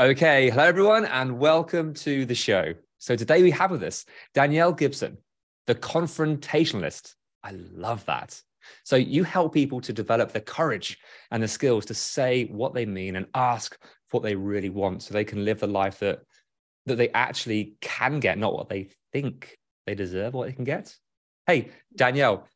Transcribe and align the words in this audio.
Okay, 0.00 0.48
hello 0.50 0.62
everyone, 0.62 1.06
and 1.06 1.40
welcome 1.40 1.92
to 1.92 2.24
the 2.24 2.34
show. 2.36 2.72
So 2.98 3.16
today 3.16 3.42
we 3.42 3.50
have 3.50 3.72
with 3.72 3.82
us 3.82 4.04
Danielle 4.32 4.72
Gibson, 4.72 5.18
the 5.66 5.74
confrontationalist. 5.74 7.16
I 7.42 7.50
love 7.72 8.04
that. 8.04 8.40
So 8.84 8.94
you 8.94 9.24
help 9.24 9.52
people 9.52 9.80
to 9.80 9.92
develop 9.92 10.30
the 10.30 10.40
courage 10.40 10.98
and 11.32 11.42
the 11.42 11.48
skills 11.48 11.84
to 11.86 11.94
say 11.94 12.44
what 12.44 12.74
they 12.74 12.86
mean 12.86 13.16
and 13.16 13.26
ask 13.34 13.76
what 14.12 14.22
they 14.22 14.36
really 14.36 14.70
want, 14.70 15.02
so 15.02 15.12
they 15.12 15.24
can 15.24 15.44
live 15.44 15.58
the 15.58 15.66
life 15.66 15.98
that 15.98 16.20
that 16.86 16.94
they 16.94 17.08
actually 17.08 17.74
can 17.80 18.20
get, 18.20 18.38
not 18.38 18.54
what 18.54 18.68
they 18.68 18.90
think 19.12 19.58
they 19.84 19.96
deserve, 19.96 20.32
what 20.32 20.46
they 20.46 20.52
can 20.52 20.62
get. 20.62 20.96
Hey, 21.44 21.70
Danielle, 21.96 22.46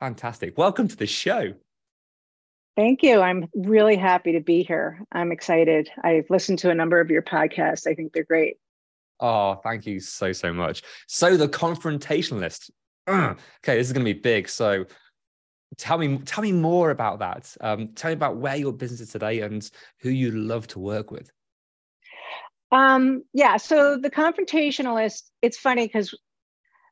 fantastic. 0.00 0.56
Welcome 0.56 0.88
to 0.88 0.96
the 0.96 1.06
show. 1.06 1.52
Thank 2.76 3.02
you. 3.02 3.20
I'm 3.22 3.48
really 3.54 3.96
happy 3.96 4.32
to 4.32 4.40
be 4.40 4.62
here. 4.62 5.00
I'm 5.10 5.32
excited. 5.32 5.90
I've 6.04 6.28
listened 6.28 6.58
to 6.60 6.70
a 6.70 6.74
number 6.74 7.00
of 7.00 7.10
your 7.10 7.22
podcasts. 7.22 7.86
I 7.86 7.94
think 7.94 8.12
they're 8.12 8.24
great. 8.24 8.58
Oh, 9.18 9.54
thank 9.64 9.86
you 9.86 9.98
so, 9.98 10.32
so 10.32 10.52
much. 10.52 10.82
So 11.06 11.36
the 11.36 11.48
confrontationalist. 11.48 12.70
Ugh. 13.06 13.38
Okay, 13.64 13.78
this 13.78 13.86
is 13.86 13.92
going 13.92 14.04
to 14.04 14.14
be 14.14 14.20
big. 14.20 14.48
So 14.48 14.84
tell 15.78 15.96
me, 15.96 16.18
tell 16.18 16.42
me 16.42 16.52
more 16.52 16.90
about 16.90 17.18
that. 17.20 17.56
Um, 17.60 17.88
tell 17.94 18.10
me 18.10 18.14
about 18.14 18.36
where 18.36 18.56
your 18.56 18.72
business 18.72 19.00
is 19.00 19.10
today 19.10 19.40
and 19.40 19.68
who 20.00 20.10
you 20.10 20.30
love 20.30 20.66
to 20.68 20.78
work 20.78 21.10
with. 21.10 21.30
Um, 22.72 23.24
yeah, 23.32 23.56
so 23.56 23.96
the 23.96 24.10
confrontationalist, 24.10 25.22
it's 25.40 25.56
funny 25.56 25.86
because 25.86 26.14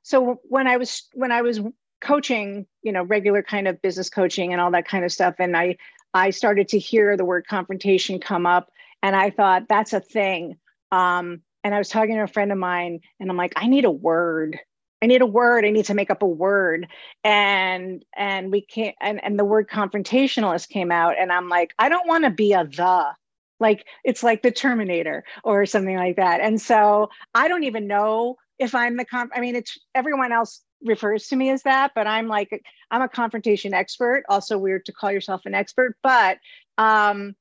so 0.03 0.41
when 0.45 0.67
I 0.67 0.77
was 0.77 1.09
when 1.15 1.33
I 1.33 1.43
was 1.43 1.61
coaching, 2.05 2.67
you 2.83 2.93
know, 2.93 3.03
regular 3.03 3.43
kind 3.43 3.69
of 3.69 3.81
business 3.83 4.11
coaching 4.11 4.53
and 4.53 4.61
all 4.61 4.71
that 4.73 4.87
kind 4.87 5.05
of 5.05 5.13
stuff, 5.13 5.37
and 5.39 5.57
I 5.57 5.77
I 6.15 6.31
started 6.31 6.69
to 6.69 6.79
hear 6.79 7.17
the 7.17 7.25
word 7.25 7.47
confrontation 7.49 8.21
come 8.21 8.47
up, 8.47 8.69
and 9.03 9.17
I 9.17 9.31
thought 9.31 9.65
that's 9.69 9.93
a 9.93 10.01
thing. 10.01 10.57
Um, 10.93 11.43
and 11.65 11.75
I 11.75 11.79
was 11.79 11.89
talking 11.89 12.15
to 12.15 12.23
a 12.23 12.29
friend 12.29 12.53
of 12.53 12.59
mine, 12.59 13.01
and 13.19 13.31
I'm 13.31 13.37
like, 13.37 13.55
I 13.57 13.67
need 13.67 13.85
a 13.85 13.91
word. 13.91 14.59
I 15.03 15.07
need 15.07 15.23
a 15.23 15.27
word. 15.27 15.65
I 15.65 15.71
need 15.71 15.87
to 15.87 15.95
make 15.95 16.11
up 16.11 16.23
a 16.23 16.27
word. 16.27 16.87
And 17.25 18.05
and 18.17 18.53
we 18.53 18.63
can't 18.63 18.95
and, 19.01 19.23
and 19.25 19.39
the 19.39 19.45
word 19.45 19.69
confrontationalist 19.69 20.69
came 20.69 20.93
out, 20.93 21.17
and 21.19 21.33
I'm 21.33 21.49
like, 21.49 21.75
I 21.79 21.89
don't 21.89 22.07
want 22.09 22.25
to 22.25 22.31
be 22.31 22.53
a 22.53 22.65
the 22.65 23.15
like 23.61 23.85
it's 24.05 24.23
like 24.23 24.43
the 24.43 24.51
terminator 24.51 25.25
or 25.45 25.65
something 25.67 25.97
like 25.97 26.17
that 26.17 26.41
and 26.41 26.61
so 26.61 27.09
i 27.35 27.49
don't 27.49 27.65
even 27.65 27.87
know 27.87 28.37
if 28.59 28.75
i'm 28.75 28.97
the 28.97 29.05
comp 29.05 29.31
i 29.35 29.41
mean 29.41 29.55
it's 29.55 29.79
everyone 29.95 30.33
else 30.33 30.61
refers 30.85 31.29
to 31.29 31.37
me 31.37 31.51
as 31.51 31.63
that 31.63 31.93
but 31.95 32.07
i'm 32.07 32.29
like 32.29 32.63
i'm 32.91 33.03
a 33.03 33.09
confrontation 33.09 33.75
expert 33.75 34.25
also 34.29 34.59
weird 34.59 34.85
to 34.85 34.93
call 34.93 35.11
yourself 35.11 35.43
an 35.47 35.55
expert 35.55 35.97
but 36.03 36.39
um 36.79 37.35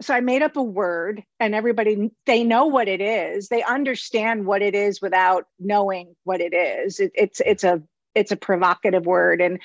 so 0.00 0.14
i 0.14 0.20
made 0.20 0.42
up 0.42 0.56
a 0.56 0.62
word 0.62 1.24
and 1.40 1.54
everybody 1.54 2.10
they 2.26 2.44
know 2.44 2.66
what 2.66 2.88
it 2.88 3.00
is. 3.00 3.48
They 3.48 3.62
understand 3.62 4.46
what 4.46 4.62
it 4.62 4.74
is 4.74 5.00
without 5.00 5.46
knowing 5.58 6.14
what 6.24 6.40
it 6.40 6.52
is. 6.54 7.00
It, 7.00 7.12
it's 7.14 7.40
it's 7.40 7.64
a 7.64 7.82
it's 8.14 8.32
a 8.32 8.36
provocative 8.36 9.06
word. 9.06 9.40
And 9.40 9.60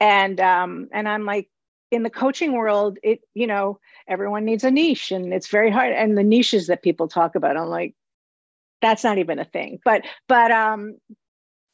and 0.00 0.40
um 0.40 0.88
and 0.92 1.08
i'm 1.08 1.24
like 1.24 1.48
in 1.90 2.02
the 2.02 2.10
coaching 2.10 2.52
world 2.52 2.98
it 3.02 3.20
you 3.34 3.46
know 3.46 3.78
everyone 4.08 4.44
needs 4.44 4.64
a 4.64 4.70
niche 4.70 5.12
and 5.12 5.32
it's 5.32 5.48
very 5.48 5.70
hard. 5.70 5.92
And 5.92 6.18
the 6.18 6.24
niches 6.24 6.66
that 6.66 6.82
people 6.82 7.08
talk 7.08 7.34
about 7.34 7.56
i'm 7.56 7.68
like 7.68 7.94
that's 8.82 9.04
not 9.04 9.18
even 9.18 9.38
a 9.38 9.44
thing. 9.44 9.80
But 9.84 10.02
but 10.28 10.50
um 10.50 10.98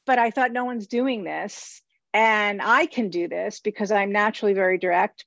but 0.07 0.19
i 0.19 0.31
thought 0.31 0.53
no 0.53 0.65
one's 0.65 0.87
doing 0.87 1.25
this 1.25 1.83
and 2.15 2.61
i 2.63 2.87
can 2.87 3.09
do 3.09 3.29
this 3.29 3.61
because 3.61 3.91
i'm 3.91 4.13
naturally 4.13 4.53
very 4.53 4.79
direct 4.79 5.25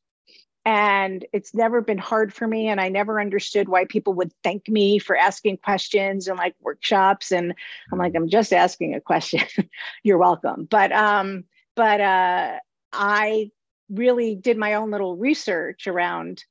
and 0.68 1.26
it's 1.32 1.54
never 1.54 1.80
been 1.80 1.98
hard 1.98 2.34
for 2.34 2.48
me 2.48 2.68
and 2.68 2.82
i 2.82 2.90
never 2.90 3.22
understood 3.22 3.70
why 3.70 3.86
people 3.86 4.14
would 4.14 4.32
thank 4.44 4.68
me 4.68 4.98
for 4.98 5.16
asking 5.16 5.58
questions 5.58 6.28
and 6.28 6.38
like 6.38 6.56
workshops 6.62 7.32
and 7.32 7.54
i'm 7.92 8.00
like 8.00 8.16
i'm 8.16 8.28
just 8.28 8.52
asking 8.52 8.96
a 8.96 9.02
question. 9.02 9.42
You're 10.04 10.18
welcome. 10.18 10.68
But 10.70 10.92
um 10.92 11.46
but 11.76 12.02
uh 12.02 12.60
i 12.92 13.52
really 13.90 14.36
did 14.36 14.58
my 14.58 14.74
own 14.74 14.90
little 14.90 15.16
research 15.16 15.86
around 15.86 16.44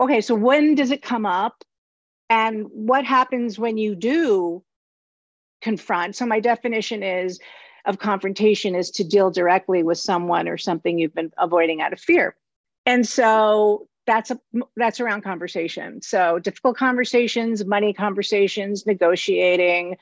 okay 0.00 0.20
so 0.20 0.34
when 0.34 0.74
does 0.74 0.90
it 0.90 1.00
come 1.00 1.24
up 1.24 1.64
and 2.28 2.66
what 2.70 3.06
happens 3.06 3.58
when 3.58 3.78
you 3.78 3.94
do 3.94 4.62
confront. 5.66 6.14
So 6.14 6.24
my 6.24 6.38
definition 6.38 7.02
is 7.02 7.40
of 7.86 7.98
confrontation 7.98 8.76
is 8.76 8.88
to 8.92 9.02
deal 9.02 9.32
directly 9.32 9.82
with 9.82 9.98
someone 9.98 10.46
or 10.46 10.56
something 10.56 10.96
you've 10.96 11.14
been 11.14 11.32
avoiding 11.38 11.80
out 11.80 11.92
of 11.92 11.98
fear. 11.98 12.36
And 12.86 13.04
so 13.04 13.88
that's 14.06 14.30
a 14.30 14.38
that's 14.76 15.00
around 15.00 15.22
conversation. 15.22 16.00
So 16.02 16.38
difficult 16.38 16.76
conversations 16.76 17.64
money 17.64 17.92
conversations 17.92 18.86
negotiating 18.86 19.96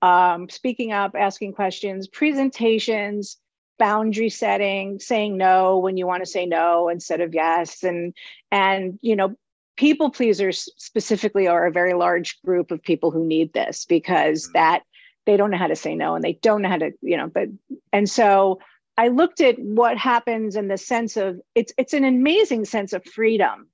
um, 0.00 0.48
speaking 0.48 0.90
up 0.92 1.12
asking 1.14 1.52
questions 1.52 2.08
presentations 2.08 3.36
boundary 3.78 4.30
setting 4.30 4.98
saying 4.98 5.36
no 5.36 5.76
when 5.78 5.98
you 5.98 6.06
want 6.06 6.22
to 6.22 6.30
say 6.30 6.46
no 6.46 6.88
instead 6.88 7.20
of 7.20 7.34
yes. 7.34 7.82
And 7.82 8.14
and 8.50 8.98
you 9.02 9.16
know 9.16 9.36
people 9.76 10.10
pleasers 10.10 10.68
specifically 10.76 11.46
are 11.46 11.66
a 11.66 11.72
very 11.72 11.92
large 11.94 12.40
group 12.42 12.70
of 12.70 12.82
people 12.82 13.10
who 13.10 13.26
need 13.26 13.52
this 13.52 13.84
because 13.84 14.50
that 14.54 14.82
they 15.30 15.36
don't 15.36 15.50
know 15.50 15.58
how 15.58 15.68
to 15.68 15.76
say 15.76 15.94
no 15.94 16.14
and 16.14 16.24
they 16.24 16.32
don't 16.34 16.62
know 16.62 16.68
how 16.68 16.78
to 16.78 16.92
you 17.02 17.16
know 17.16 17.28
but 17.28 17.48
and 17.92 18.10
so 18.10 18.58
i 18.98 19.08
looked 19.08 19.40
at 19.40 19.58
what 19.58 19.96
happens 19.96 20.56
in 20.56 20.68
the 20.68 20.78
sense 20.78 21.16
of 21.16 21.40
it's 21.54 21.72
it's 21.78 21.92
an 21.92 22.04
amazing 22.04 22.64
sense 22.64 22.92
of 22.92 23.04
freedom 23.04 23.68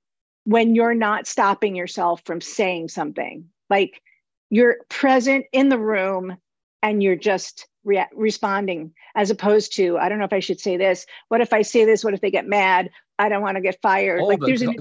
when 0.47 0.75
you're 0.75 0.95
not 0.95 1.27
stopping 1.27 1.75
yourself 1.75 2.21
from 2.23 2.39
saying 2.39 2.87
something. 2.87 3.49
Like 3.69 4.01
you're 4.49 4.77
present 4.87 5.45
in 5.51 5.67
the 5.67 5.77
room 5.77 6.37
and 6.81 7.03
you're 7.03 7.17
just 7.17 7.67
re- 7.83 8.07
responding 8.15 8.93
as 9.13 9.29
opposed 9.29 9.75
to 9.75 9.97
i 9.97 10.07
don't 10.07 10.19
know 10.19 10.25
if 10.25 10.31
i 10.31 10.39
should 10.39 10.59
say 10.59 10.77
this 10.77 11.05
what 11.27 11.41
if 11.41 11.51
i 11.51 11.61
say 11.61 11.83
this? 11.83 12.01
What 12.01 12.13
if 12.13 12.21
they 12.21 12.31
get 12.31 12.47
mad? 12.47 12.89
I 13.19 13.27
don't 13.27 13.41
want 13.41 13.55
to 13.55 13.61
get 13.61 13.81
fired. 13.81 14.21
Oh, 14.21 14.27
like 14.27 14.39
there's 14.39 14.61
an, 14.61 14.77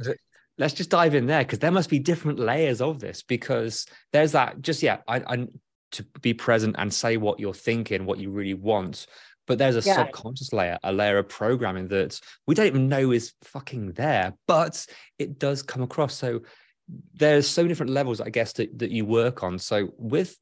let's 0.56 0.74
just 0.74 0.90
dive 0.90 1.16
in 1.16 1.26
there 1.26 1.42
because 1.42 1.58
there 1.58 1.72
must 1.72 1.90
be 1.90 1.98
different 1.98 2.38
layers 2.38 2.80
of 2.80 3.00
this 3.00 3.22
because 3.22 3.86
there's 4.12 4.32
that 4.32 4.62
just 4.62 4.84
yeah 4.84 4.98
I, 5.08 5.16
I 5.16 5.48
to 5.92 6.02
be 6.20 6.34
present 6.34 6.76
and 6.78 6.92
say 6.92 7.16
what 7.16 7.40
you're 7.40 7.54
thinking 7.54 8.04
what 8.06 8.18
you 8.18 8.30
really 8.30 8.54
want. 8.54 9.06
But 9.46 9.58
there's 9.58 9.76
a 9.76 9.82
Yeah. 9.82 9.94
subconscious 9.94 10.52
layer 10.52 10.78
a 10.82 10.92
layer 10.92 11.18
of 11.18 11.28
programming 11.28 11.88
that 11.88 12.20
we 12.46 12.54
don't 12.54 12.66
even 12.66 12.88
know 12.88 13.12
is 13.12 13.32
fucking 13.44 13.92
there 13.92 14.34
but 14.46 14.84
it 15.18 15.38
does 15.38 15.62
come 15.62 15.82
across. 15.82 16.14
So 16.14 16.42
there's 17.14 17.48
so 17.48 17.62
many 17.62 17.68
different 17.70 17.90
levels 17.90 18.20
i 18.20 18.30
guess 18.30 18.52
that, 18.54 18.78
that 18.78 18.90
you 18.90 19.04
work 19.04 19.42
on. 19.42 19.58
So 19.58 19.92
with 19.98 20.36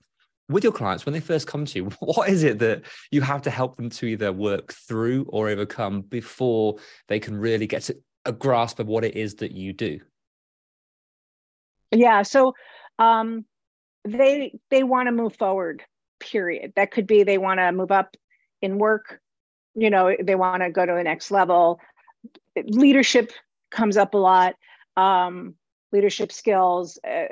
with 0.49 0.63
your 0.63 0.73
clients 0.75 1.07
when 1.07 1.13
they 1.15 1.21
first 1.21 1.47
come 1.47 1.65
to 1.65 1.79
you 1.79 1.85
what 2.01 2.29
is 2.29 2.43
it 2.43 2.59
that 2.59 2.83
you 3.11 3.21
have 3.23 3.43
to 3.43 3.51
help 3.51 3.77
them 3.77 3.89
to 3.91 4.07
either 4.07 4.33
work 4.33 4.73
through 4.73 5.25
or 5.29 5.49
overcome 5.49 6.03
before 6.03 6.77
they 7.09 7.19
can 7.19 7.37
really 7.37 7.67
get 7.67 7.83
to 7.83 7.97
a 8.27 8.33
grasp 8.33 8.79
of 8.79 8.87
what 8.87 9.05
it 9.05 9.17
is 9.17 9.37
that 9.37 9.53
you 9.53 9.73
do? 9.73 10.01
Yeah 11.91 12.23
so 12.23 12.55
um 12.99 13.45
they 14.05 14.53
they 14.71 14.83
want 14.83 15.07
to 15.07 15.13
move 15.13 15.35
forward 15.37 15.83
period 16.21 16.73
that 16.77 16.91
could 16.91 17.07
be 17.07 17.23
they 17.23 17.39
want 17.39 17.59
to 17.59 17.73
move 17.73 17.91
up 17.91 18.17
in 18.63 18.79
work 18.79 19.21
you 19.75 19.91
know 19.91 20.15
they 20.23 20.35
want 20.35 20.63
to 20.63 20.71
go 20.71 20.87
to 20.87 20.93
the 20.93 21.03
next 21.03 21.31
level 21.31 21.81
leadership 22.67 23.33
comes 23.71 23.97
up 23.97 24.15
a 24.15 24.19
lot. 24.19 24.55
Um, 24.97 25.55
leadership 25.93 26.33
skills, 26.33 26.99
uh, 27.09 27.27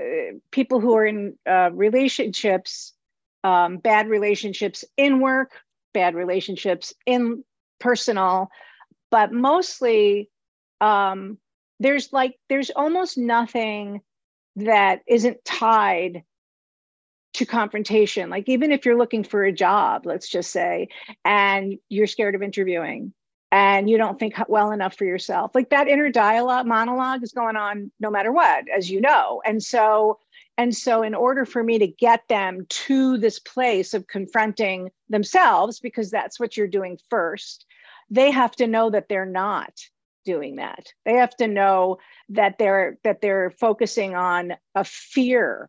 people 0.51 0.81
who 0.81 0.95
are 0.95 1.07
in 1.07 1.37
uh, 1.49 1.71
relationships, 1.73 2.93
um, 3.45 3.79
bad 3.79 4.09
relationships 4.09 4.85
in 4.97 5.21
work, 5.21 5.53
bad 5.95 6.15
relationships 6.15 6.93
in 7.07 7.45
personal, 7.81 8.49
but 9.11 9.33
mostly 9.33 10.31
um, 10.81 11.39
there's 11.81 12.13
like 12.13 12.37
there's 12.49 12.71
almost 12.71 13.19
nothing 13.19 14.01
that 14.57 15.01
isn't 15.09 15.45
tied 15.45 16.23
to 17.35 17.47
confrontation. 17.47 18.31
Like 18.31 18.49
even 18.49 18.73
if 18.73 18.85
you're 18.85 18.99
looking 18.99 19.25
for 19.25 19.45
a 19.45 19.53
job 19.53 20.07
let's 20.07 20.29
just 20.29 20.51
say 20.51 20.89
and 21.25 21.79
you're 21.89 22.07
scared 22.07 22.35
of 22.35 22.43
interviewing 22.43 23.13
and 23.51 23.89
you 23.89 23.99
don't 23.99 24.19
think 24.19 24.35
well 24.49 24.73
enough 24.73 24.97
for 24.97 25.05
yourself 25.05 25.51
like 25.55 25.71
that 25.71 25.89
inner 25.89 26.11
dialogue 26.11 26.67
monologue 26.67 27.23
is 27.23 27.33
going 27.33 27.57
on 27.57 27.91
no 28.01 28.11
matter 28.11 28.33
what 28.33 28.65
as 28.75 28.91
you 28.91 29.01
know. 29.01 29.43
And 29.45 29.63
so 29.63 30.19
and 30.59 30.77
so 30.77 31.03
in 31.03 31.15
order 31.15 31.47
for 31.47 31.63
me 31.63 31.79
to 31.79 31.87
get 31.87 32.29
them 32.29 32.67
to 32.69 33.17
this 33.19 33.39
place 33.39 33.95
of 33.95 34.07
confronting 34.07 34.91
themselves 35.09 35.81
because 35.81 36.11
that's 36.11 36.39
what 36.39 36.57
you're 36.57 36.67
doing 36.67 36.99
first 37.09 37.67
they 38.13 38.31
have 38.31 38.55
to 38.57 38.67
know 38.67 38.91
that 38.91 39.09
they're 39.09 39.25
not 39.25 39.73
doing 40.25 40.57
that. 40.57 40.93
They 41.05 41.15
have 41.15 41.35
to 41.37 41.49
know 41.49 41.99
that 42.29 42.59
they're 42.59 42.99
that 43.05 43.21
they're 43.21 43.51
focusing 43.51 44.15
on 44.15 44.55
a 44.75 44.85
fear 44.85 45.69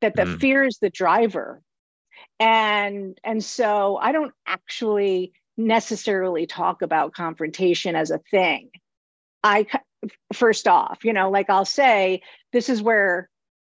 that 0.00 0.14
the 0.16 0.22
mm. 0.22 0.40
fear 0.40 0.64
is 0.64 0.78
the 0.80 0.90
driver. 0.90 1.62
And 2.40 3.18
and 3.24 3.42
so 3.42 3.98
i 4.00 4.12
don't 4.12 4.32
actually 4.46 5.32
necessarily 5.56 6.46
talk 6.46 6.82
about 6.82 7.12
confrontation 7.12 7.96
as 7.96 8.10
a 8.10 8.20
thing. 8.30 8.70
I 9.42 9.66
first 10.32 10.68
off 10.68 11.04
you 11.04 11.12
know 11.12 11.28
like 11.28 11.50
i'll 11.50 11.64
say 11.64 12.22
this 12.52 12.68
is 12.68 12.80
where 12.80 13.28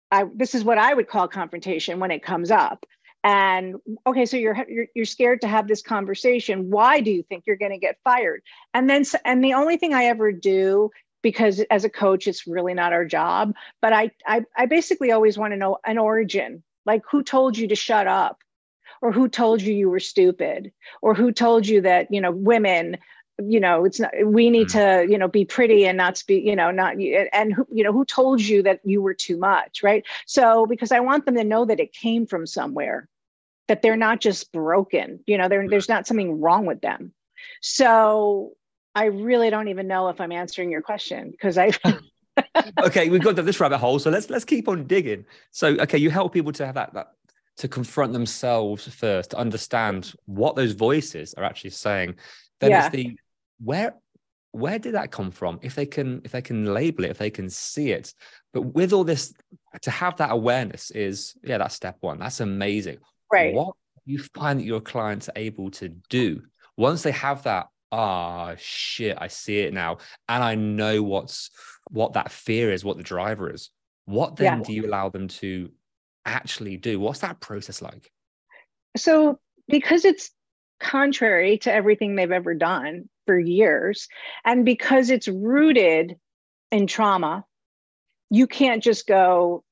i 0.10 0.24
this 0.34 0.56
is 0.56 0.64
what 0.64 0.78
i 0.78 0.94
would 0.94 1.10
call 1.10 1.28
confrontation 1.28 2.00
when 2.00 2.12
it 2.12 2.24
comes 2.24 2.52
up. 2.52 2.86
And 3.26 3.76
okay 4.08 4.26
so 4.26 4.38
you're, 4.38 4.66
you're 4.70 4.88
you're 4.96 5.06
scared 5.06 5.42
to 5.42 5.48
have 5.48 5.68
this 5.68 5.82
conversation. 5.82 6.70
Why 6.70 7.00
do 7.02 7.12
you 7.12 7.24
think 7.24 7.44
you're 7.46 7.58
going 7.58 7.72
to 7.72 7.78
get 7.78 7.98
fired? 8.04 8.42
And 8.74 8.90
then 8.90 9.04
and 9.26 9.44
the 9.44 9.54
only 9.54 9.78
thing 9.78 9.94
i 9.94 10.06
ever 10.06 10.32
do 10.32 10.90
because 11.24 11.62
as 11.72 11.84
a 11.84 11.90
coach 11.90 12.28
it's 12.28 12.46
really 12.46 12.76
not 12.76 12.94
our 12.94 13.06
job. 13.06 13.56
But 13.82 13.94
i 13.94 14.12
i, 14.28 14.46
I 14.56 14.68
basically 14.68 15.12
always 15.12 15.38
want 15.38 15.54
to 15.54 15.58
know 15.58 15.80
an 15.84 15.98
origin. 15.98 16.62
Like 16.86 17.02
who 17.10 17.24
told 17.24 17.58
you 17.58 17.68
to 17.70 17.76
shut 17.76 18.06
up? 18.06 18.42
Or 19.02 19.12
who 19.12 19.28
told 19.28 19.62
you 19.62 19.74
you 19.74 19.90
were 19.90 20.00
stupid? 20.00 20.72
Or 21.02 21.14
who 21.14 21.32
told 21.32 21.68
you 21.68 21.82
that 21.82 22.12
you 22.12 22.22
know 22.22 22.32
women 22.32 22.98
you 23.42 23.60
know 23.60 23.84
it's 23.84 24.00
not 24.00 24.12
we 24.26 24.52
need 24.52 24.68
mm-hmm. 24.68 25.06
to 25.06 25.12
you 25.12 25.18
know 25.18 25.28
be 25.28 25.44
pretty 25.44 25.88
and 25.88 25.98
not 25.98 26.18
speak 26.18 26.46
you 26.46 26.56
know 26.56 26.70
not 26.70 26.98
and 27.34 27.52
who 27.52 27.66
you 27.72 27.84
know 27.84 27.92
who 27.92 28.06
told 28.06 28.40
you 28.40 28.62
that 28.62 28.80
you 28.84 29.02
were 29.02 29.16
too 29.16 29.38
much 29.38 29.82
right? 29.82 30.06
So 30.28 30.68
because 30.68 30.92
i 30.92 31.00
want 31.00 31.26
them 31.26 31.36
to 31.36 31.44
know 31.44 31.66
that 31.66 31.80
it 31.80 31.94
came 31.94 32.28
from 32.28 32.46
somewhere 32.46 33.10
that 33.68 33.82
they're 33.82 33.96
not 33.96 34.22
just 34.22 34.52
broken 34.52 35.20
you 35.26 35.38
know 35.38 35.48
there's 35.50 35.90
not 35.90 36.06
something 36.06 36.40
wrong 36.42 36.66
with 36.68 36.82
them. 36.82 37.12
So 37.62 38.56
i 38.96 39.06
really 39.06 39.50
don't 39.50 39.68
even 39.68 39.88
know 39.88 40.10
if 40.10 40.20
i'm 40.22 40.32
answering 40.32 40.72
your 40.72 40.82
question 40.82 41.32
because 41.32 41.58
i 41.58 41.72
okay 42.84 43.10
we've 43.10 43.24
got 43.24 43.36
this 43.36 43.60
rabbit 43.60 43.78
hole 43.78 44.00
so 44.00 44.10
let's 44.10 44.30
let's 44.30 44.46
keep 44.46 44.68
on 44.68 44.86
digging. 44.86 45.26
So 45.52 45.76
okay 45.80 45.98
you 45.98 46.10
help 46.10 46.34
people 46.34 46.52
to 46.54 46.66
have 46.66 46.76
that, 46.76 46.94
that 46.94 47.08
to 47.58 47.68
confront 47.68 48.14
themselves 48.14 48.88
first 48.88 49.32
to 49.32 49.38
understand 49.38 50.14
what 50.26 50.56
those 50.56 50.72
voices 50.72 51.34
are 51.36 51.44
actually 51.44 51.70
saying. 51.70 52.16
Then 52.60 52.72
yeah. 52.72 52.86
it's 52.86 52.96
the 52.96 53.18
where 53.64 53.96
where 54.52 54.80
did 54.80 54.94
that 54.94 55.12
come 55.12 55.32
from? 55.32 55.60
If 55.62 55.76
they 55.76 55.86
can 55.86 56.22
if 56.24 56.32
they 56.32 56.42
can 56.42 56.74
label 56.74 57.06
it 57.06 57.12
if 57.12 57.18
they 57.18 57.30
can 57.30 57.50
see 57.50 57.92
it. 57.92 58.14
But 58.54 58.62
with 58.62 58.94
all 58.94 59.04
this 59.04 59.34
to 59.82 59.92
have 59.92 60.18
that 60.18 60.32
awareness 60.32 60.92
is 60.92 61.36
yeah 61.44 61.60
that's 61.60 61.76
step 61.76 61.98
one. 62.02 62.20
That's 62.20 62.40
amazing. 62.40 62.98
Right. 63.32 63.54
What 63.54 63.76
you 64.06 64.20
find 64.36 64.60
that 64.60 64.66
your 64.66 64.82
clients 64.82 65.30
are 65.30 65.38
able 65.38 65.72
to 65.72 65.90
do 66.10 66.42
once 66.76 67.04
they 67.04 67.12
have 67.12 67.44
that 67.44 67.68
ah 67.94 68.52
oh, 68.52 68.56
shit 68.58 69.18
i 69.22 69.28
see 69.28 69.60
it 69.60 69.74
now 69.74 69.98
and 70.28 70.44
i 70.44 70.56
know 70.56 71.04
what's 71.04 71.50
what 71.92 72.14
that 72.14 72.32
fear 72.32 72.72
is 72.72 72.84
what 72.84 72.98
the 72.98 73.04
driver 73.04 73.54
is 73.54 73.70
what 74.06 74.36
then 74.36 74.60
yeah. 74.60 74.64
do 74.64 74.74
you 74.74 74.86
allow 74.86 75.10
them 75.10 75.28
to 75.28 75.70
actually 76.26 76.76
do 76.76 77.00
what's 77.00 77.20
that 77.20 77.40
process 77.40 77.82
like 77.82 78.12
so 78.98 79.40
because 79.68 80.06
it's 80.06 80.32
contrary 80.80 81.58
to 81.60 81.74
everything 81.74 82.16
they've 82.16 82.32
ever 82.32 82.54
done 82.54 83.10
for 83.26 83.40
years. 83.40 84.08
And 84.46 84.66
because 84.66 85.10
it's 85.10 85.28
rooted 85.28 86.18
in 86.72 86.88
trauma, 86.88 87.46
you 88.30 88.48
can't 88.48 88.84
just 88.84 89.08
go, 89.08 89.64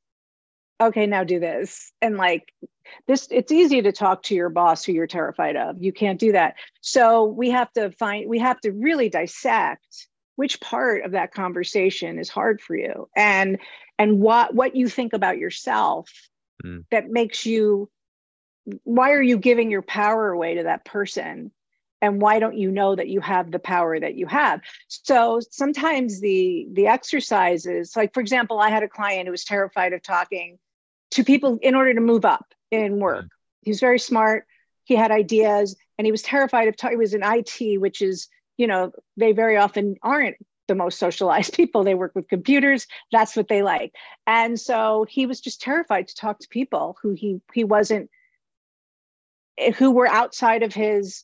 okay, 0.81 1.05
now 1.05 1.23
do 1.23 1.39
this. 1.39 1.91
And 2.01 2.17
like 2.17 2.51
this, 3.07 3.27
it's 3.31 3.51
easy 3.51 3.81
to 3.81 3.91
talk 3.91 4.23
to 4.23 4.35
your 4.35 4.49
boss 4.49 4.83
who 4.83 4.91
you're 4.93 5.07
terrified 5.07 5.55
of. 5.55 5.81
You 5.81 5.93
can't 5.93 6.19
do 6.19 6.31
that. 6.31 6.55
So 6.81 7.25
we 7.25 7.49
have 7.51 7.71
to 7.73 7.91
find, 7.91 8.29
we 8.29 8.39
have 8.39 8.59
to 8.61 8.71
really 8.71 9.09
dissect 9.09 10.07
which 10.35 10.59
part 10.59 11.03
of 11.03 11.11
that 11.11 11.33
conversation 11.33 12.17
is 12.17 12.29
hard 12.29 12.61
for 12.61 12.75
you 12.75 13.07
and 13.15 13.59
and 13.99 14.19
what 14.19 14.55
what 14.55 14.75
you 14.75 14.87
think 14.87 15.13
about 15.13 15.37
yourself 15.37 16.09
mm. 16.65 16.83
that 16.89 17.09
makes 17.09 17.45
you 17.45 17.89
why 18.83 19.11
are 19.11 19.21
you 19.21 19.37
giving 19.37 19.69
your 19.69 19.81
power 19.81 20.31
away 20.31 20.55
to 20.55 20.63
that 20.63 20.83
person 20.83 21.51
and 22.01 22.19
why 22.19 22.39
don't 22.39 22.57
you 22.57 22.71
know 22.71 22.95
that 22.95 23.07
you 23.07 23.21
have 23.21 23.51
the 23.51 23.59
power 23.59 23.99
that 23.99 24.15
you 24.15 24.25
have 24.25 24.61
so 24.87 25.39
sometimes 25.51 26.21
the 26.21 26.67
the 26.73 26.87
exercises 26.87 27.95
like 27.95 28.13
for 28.13 28.21
example 28.21 28.59
i 28.59 28.69
had 28.69 28.83
a 28.83 28.87
client 28.87 29.27
who 29.27 29.31
was 29.31 29.43
terrified 29.43 29.93
of 29.93 30.01
talking 30.01 30.57
to 31.11 31.23
people 31.23 31.59
in 31.61 31.75
order 31.75 31.93
to 31.93 32.01
move 32.01 32.25
up 32.25 32.53
in 32.71 32.99
work. 32.99 33.25
He's 33.61 33.79
very 33.79 33.99
smart. 33.99 34.45
He 34.83 34.95
had 34.95 35.11
ideas 35.11 35.75
and 35.97 36.05
he 36.05 36.11
was 36.11 36.21
terrified 36.21 36.67
of 36.67 36.75
talking 36.75 36.97
he 36.97 37.01
was 37.01 37.13
in 37.13 37.21
IT 37.23 37.79
which 37.79 38.01
is 38.01 38.27
you 38.57 38.67
know 38.67 38.91
they 39.17 39.31
very 39.31 39.57
often 39.57 39.95
aren't 40.01 40.37
the 40.67 40.75
most 40.75 40.99
socialized 40.99 41.53
people. 41.57 41.83
They 41.83 41.95
work 41.95 42.13
with 42.15 42.29
computers. 42.29 42.87
That's 43.11 43.35
what 43.35 43.47
they 43.47 43.61
like. 43.61 43.93
And 44.25 44.59
so 44.59 45.05
he 45.09 45.25
was 45.25 45.41
just 45.41 45.61
terrified 45.61 46.07
to 46.07 46.15
talk 46.15 46.39
to 46.39 46.47
people 46.49 46.97
who 47.01 47.13
he 47.13 47.41
he 47.53 47.63
wasn't 47.63 48.09
eh, 49.57 49.71
who 49.71 49.91
were 49.91 50.07
outside 50.07 50.63
of 50.63 50.73
his 50.73 51.23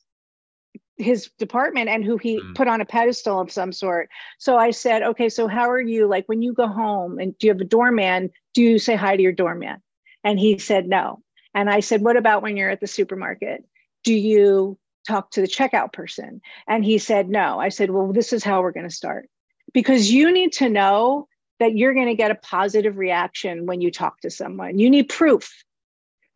his 0.98 1.30
department 1.38 1.90
and 1.90 2.04
who 2.04 2.18
he 2.18 2.40
mm. 2.40 2.56
put 2.56 2.68
on 2.68 2.82
a 2.82 2.86
pedestal 2.86 3.40
of 3.40 3.52
some 3.52 3.72
sort. 3.72 4.10
So 4.40 4.58
I 4.58 4.72
said, 4.72 5.04
okay, 5.04 5.30
so 5.30 5.48
how 5.48 5.70
are 5.70 5.82
you? 5.82 6.08
Like 6.08 6.26
when 6.28 6.42
you 6.42 6.54
go 6.54 6.68
home 6.68 7.20
and 7.20 7.38
do 7.38 7.48
you 7.48 7.54
have 7.54 7.62
a 7.62 7.66
doorman? 7.66 8.32
Do 8.54 8.64
you 8.64 8.80
say 8.80 8.96
hi 8.96 9.16
to 9.16 9.22
your 9.22 9.32
doorman? 9.32 9.82
And 10.24 10.40
he 10.40 10.58
said 10.58 10.88
no. 10.88 11.22
And 11.54 11.70
I 11.70 11.80
said, 11.80 12.02
what 12.02 12.18
about 12.18 12.42
when 12.42 12.58
you're 12.58 12.70
at 12.70 12.82
the 12.82 12.88
supermarket? 12.88 13.64
Do 14.04 14.14
you 14.14 14.78
talk 15.08 15.32
to 15.32 15.42
the 15.42 15.48
checkout 15.48 15.94
person? 15.94 16.42
And 16.68 16.84
he 16.84 16.98
said 16.98 17.30
no. 17.30 17.60
I 17.60 17.70
said, 17.70 17.92
well, 17.92 18.12
this 18.12 18.34
is 18.34 18.44
how 18.44 18.62
we're 18.62 18.72
going 18.72 18.90
to 18.90 18.94
start 18.94 19.30
because 19.74 20.12
you 20.12 20.32
need 20.32 20.54
to 20.54 20.70
know 20.70 21.28
that 21.60 21.76
you're 21.76 21.94
going 21.94 22.08
to 22.08 22.16
get 22.16 22.32
a 22.32 22.36
positive 22.36 22.98
reaction 22.98 23.66
when 23.66 23.82
you 23.82 23.92
talk 23.92 24.20
to 24.22 24.30
someone. 24.30 24.80
You 24.80 24.90
need 24.90 25.10
proof 25.10 25.64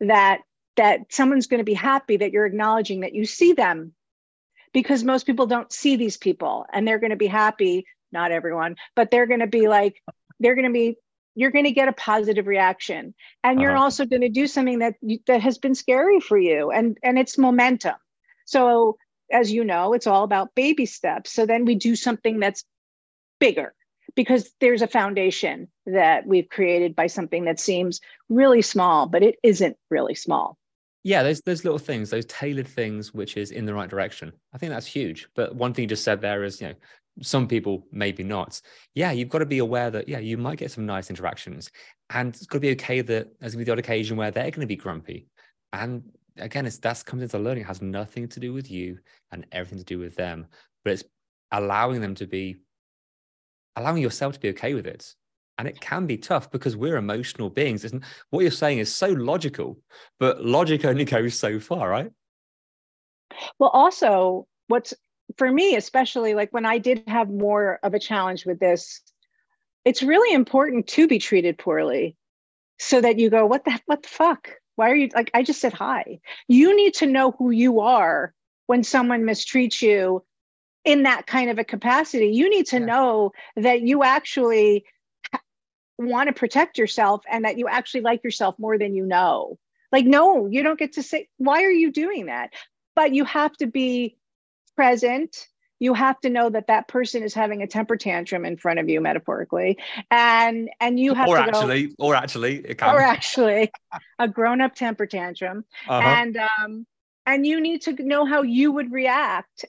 that 0.00 0.40
that 0.76 1.00
someone's 1.10 1.46
going 1.46 1.58
to 1.58 1.64
be 1.64 1.74
happy 1.74 2.16
that 2.16 2.32
you're 2.32 2.46
acknowledging 2.46 3.00
that 3.00 3.14
you 3.14 3.26
see 3.26 3.52
them 3.52 3.92
because 4.72 5.04
most 5.04 5.26
people 5.26 5.46
don't 5.46 5.72
see 5.72 5.96
these 5.96 6.16
people 6.16 6.66
and 6.72 6.86
they're 6.86 6.98
going 6.98 7.10
to 7.10 7.16
be 7.16 7.26
happy 7.26 7.84
not 8.12 8.32
everyone 8.32 8.76
but 8.96 9.10
they're 9.10 9.26
going 9.26 9.40
to 9.40 9.46
be 9.46 9.68
like 9.68 10.02
they're 10.40 10.54
going 10.54 10.66
to 10.66 10.72
be 10.72 10.96
you're 11.34 11.50
going 11.50 11.64
to 11.64 11.72
get 11.72 11.88
a 11.88 11.92
positive 11.92 12.46
reaction. 12.46 13.14
And 13.42 13.60
you're 13.60 13.72
uh-huh. 13.72 13.84
also 13.84 14.04
going 14.04 14.22
to 14.22 14.28
do 14.28 14.46
something 14.46 14.80
that 14.80 14.94
that 15.26 15.40
has 15.40 15.58
been 15.58 15.74
scary 15.74 16.20
for 16.20 16.38
you 16.38 16.70
and 16.70 16.98
and 17.02 17.18
it's 17.18 17.38
momentum. 17.38 17.96
So 18.44 18.96
as 19.30 19.50
you 19.50 19.64
know 19.64 19.94
it's 19.94 20.06
all 20.06 20.24
about 20.24 20.54
baby 20.54 20.86
steps. 20.86 21.32
So 21.32 21.46
then 21.46 21.64
we 21.64 21.74
do 21.74 21.96
something 21.96 22.40
that's 22.40 22.64
bigger 23.40 23.74
because 24.14 24.50
there's 24.60 24.82
a 24.82 24.86
foundation 24.86 25.68
that 25.86 26.26
we've 26.26 26.48
created 26.48 26.94
by 26.94 27.06
something 27.06 27.44
that 27.44 27.58
seems 27.58 28.00
really 28.28 28.62
small 28.62 29.06
but 29.06 29.22
it 29.22 29.36
isn't 29.42 29.76
really 29.90 30.14
small 30.14 30.58
yeah 31.02 31.22
those 31.22 31.40
those 31.42 31.64
little 31.64 31.78
things 31.78 32.10
those 32.10 32.26
tailored 32.26 32.66
things 32.66 33.12
which 33.12 33.36
is 33.36 33.50
in 33.50 33.66
the 33.66 33.74
right 33.74 33.90
direction. 33.90 34.32
I 34.54 34.58
think 34.58 34.70
that's 34.70 34.86
huge. 34.86 35.28
But 35.34 35.54
one 35.54 35.74
thing 35.74 35.84
you 35.84 35.88
just 35.88 36.04
said 36.04 36.20
there 36.20 36.44
is 36.44 36.60
you 36.60 36.68
know 36.68 36.74
some 37.20 37.46
people 37.46 37.86
maybe 37.92 38.22
not. 38.22 38.60
Yeah 38.94 39.12
you've 39.12 39.28
got 39.28 39.38
to 39.38 39.46
be 39.46 39.58
aware 39.58 39.90
that 39.90 40.08
yeah 40.08 40.18
you 40.18 40.38
might 40.38 40.58
get 40.58 40.70
some 40.70 40.86
nice 40.86 41.10
interactions. 41.10 41.70
And 42.10 42.34
it's 42.34 42.46
got 42.46 42.56
to 42.56 42.60
be 42.60 42.72
okay 42.72 43.00
that 43.00 43.28
there's 43.40 43.54
going 43.54 43.64
to 43.64 43.64
be 43.64 43.64
the 43.64 43.72
odd 43.72 43.78
occasion 43.78 44.16
where 44.16 44.30
they're 44.30 44.50
going 44.50 44.60
to 44.60 44.66
be 44.66 44.76
grumpy. 44.76 45.28
And 45.72 46.02
again 46.36 46.66
it's 46.66 46.78
that's 46.78 47.02
comes 47.02 47.22
into 47.22 47.38
learning. 47.38 47.64
It 47.64 47.66
has 47.66 47.82
nothing 47.82 48.28
to 48.28 48.40
do 48.40 48.52
with 48.52 48.70
you 48.70 48.98
and 49.30 49.46
everything 49.52 49.78
to 49.78 49.84
do 49.84 49.98
with 49.98 50.14
them. 50.14 50.46
But 50.84 50.94
it's 50.94 51.04
allowing 51.50 52.00
them 52.00 52.14
to 52.16 52.26
be 52.26 52.56
allowing 53.76 54.02
yourself 54.02 54.34
to 54.34 54.40
be 54.40 54.50
okay 54.50 54.74
with 54.74 54.86
it 54.86 55.14
and 55.58 55.68
it 55.68 55.80
can 55.80 56.06
be 56.06 56.16
tough 56.16 56.50
because 56.50 56.76
we're 56.76 56.96
emotional 56.96 57.50
beings. 57.50 57.84
Isn't 57.84 58.04
what 58.30 58.40
you're 58.40 58.50
saying 58.50 58.78
is 58.78 58.94
so 58.94 59.08
logical, 59.08 59.78
but 60.18 60.44
logic 60.44 60.84
only 60.84 61.04
goes 61.16 61.38
so 61.38 61.60
far, 61.60 61.88
right? 61.88 62.10
Well, 63.58 63.70
also, 63.70 64.46
what's 64.68 64.94
for 65.36 65.50
me, 65.50 65.76
especially 65.76 66.34
like 66.34 66.52
when 66.52 66.66
I 66.66 66.78
did 66.78 67.02
have 67.06 67.30
more 67.30 67.78
of 67.82 67.94
a 67.94 67.98
challenge 67.98 68.44
with 68.44 68.60
this, 68.60 69.00
it's 69.84 70.02
really 70.02 70.34
important 70.34 70.86
to 70.88 71.06
be 71.06 71.18
treated 71.18 71.58
poorly 71.58 72.16
so 72.78 73.00
that 73.00 73.18
you 73.18 73.30
go, 73.30 73.46
what 73.46 73.64
the 73.64 73.78
what 73.86 74.02
the 74.02 74.08
fuck? 74.08 74.50
Why 74.76 74.90
are 74.90 74.96
you 74.96 75.08
like 75.14 75.30
I 75.34 75.42
just 75.42 75.60
said 75.60 75.72
hi? 75.72 76.20
You 76.48 76.76
need 76.76 76.94
to 76.94 77.06
know 77.06 77.32
who 77.32 77.50
you 77.50 77.80
are 77.80 78.34
when 78.66 78.82
someone 78.84 79.22
mistreats 79.22 79.82
you 79.82 80.24
in 80.84 81.04
that 81.04 81.26
kind 81.26 81.50
of 81.50 81.58
a 81.58 81.64
capacity. 81.64 82.28
You 82.28 82.50
need 82.50 82.66
to 82.66 82.78
yeah. 82.78 82.86
know 82.86 83.32
that 83.56 83.82
you 83.82 84.02
actually 84.02 84.84
want 85.98 86.28
to 86.28 86.32
protect 86.32 86.78
yourself 86.78 87.22
and 87.30 87.44
that 87.44 87.58
you 87.58 87.68
actually 87.68 88.00
like 88.00 88.24
yourself 88.24 88.58
more 88.58 88.78
than 88.78 88.94
you 88.94 89.06
know. 89.06 89.58
Like, 89.90 90.06
no, 90.06 90.46
you 90.46 90.62
don't 90.62 90.78
get 90.78 90.94
to 90.94 91.02
say, 91.02 91.28
why 91.36 91.64
are 91.64 91.70
you 91.70 91.92
doing 91.92 92.26
that? 92.26 92.50
But 92.96 93.14
you 93.14 93.24
have 93.24 93.56
to 93.58 93.66
be 93.66 94.16
present 94.76 95.48
you 95.82 95.94
have 95.94 96.20
to 96.20 96.30
know 96.30 96.48
that 96.48 96.68
that 96.68 96.86
person 96.86 97.24
is 97.24 97.34
having 97.34 97.60
a 97.60 97.66
temper 97.66 97.96
tantrum 97.96 98.44
in 98.44 98.56
front 98.56 98.78
of 98.78 98.88
you 98.88 99.00
metaphorically 99.00 99.76
and 100.12 100.70
and 100.80 100.98
you 100.98 101.12
have 101.12 101.28
or 101.28 101.36
to 101.38 101.42
actually 101.42 101.88
go, 101.88 101.94
or 101.98 102.14
actually 102.14 102.64
or 102.80 103.00
actually 103.00 103.72
a 104.20 104.28
grown-up 104.28 104.76
temper 104.76 105.06
tantrum 105.06 105.64
uh-huh. 105.88 106.08
and 106.08 106.36
um 106.36 106.86
and 107.26 107.44
you 107.44 107.60
need 107.60 107.82
to 107.82 107.92
know 107.94 108.24
how 108.24 108.42
you 108.42 108.70
would 108.70 108.92
react 108.92 109.64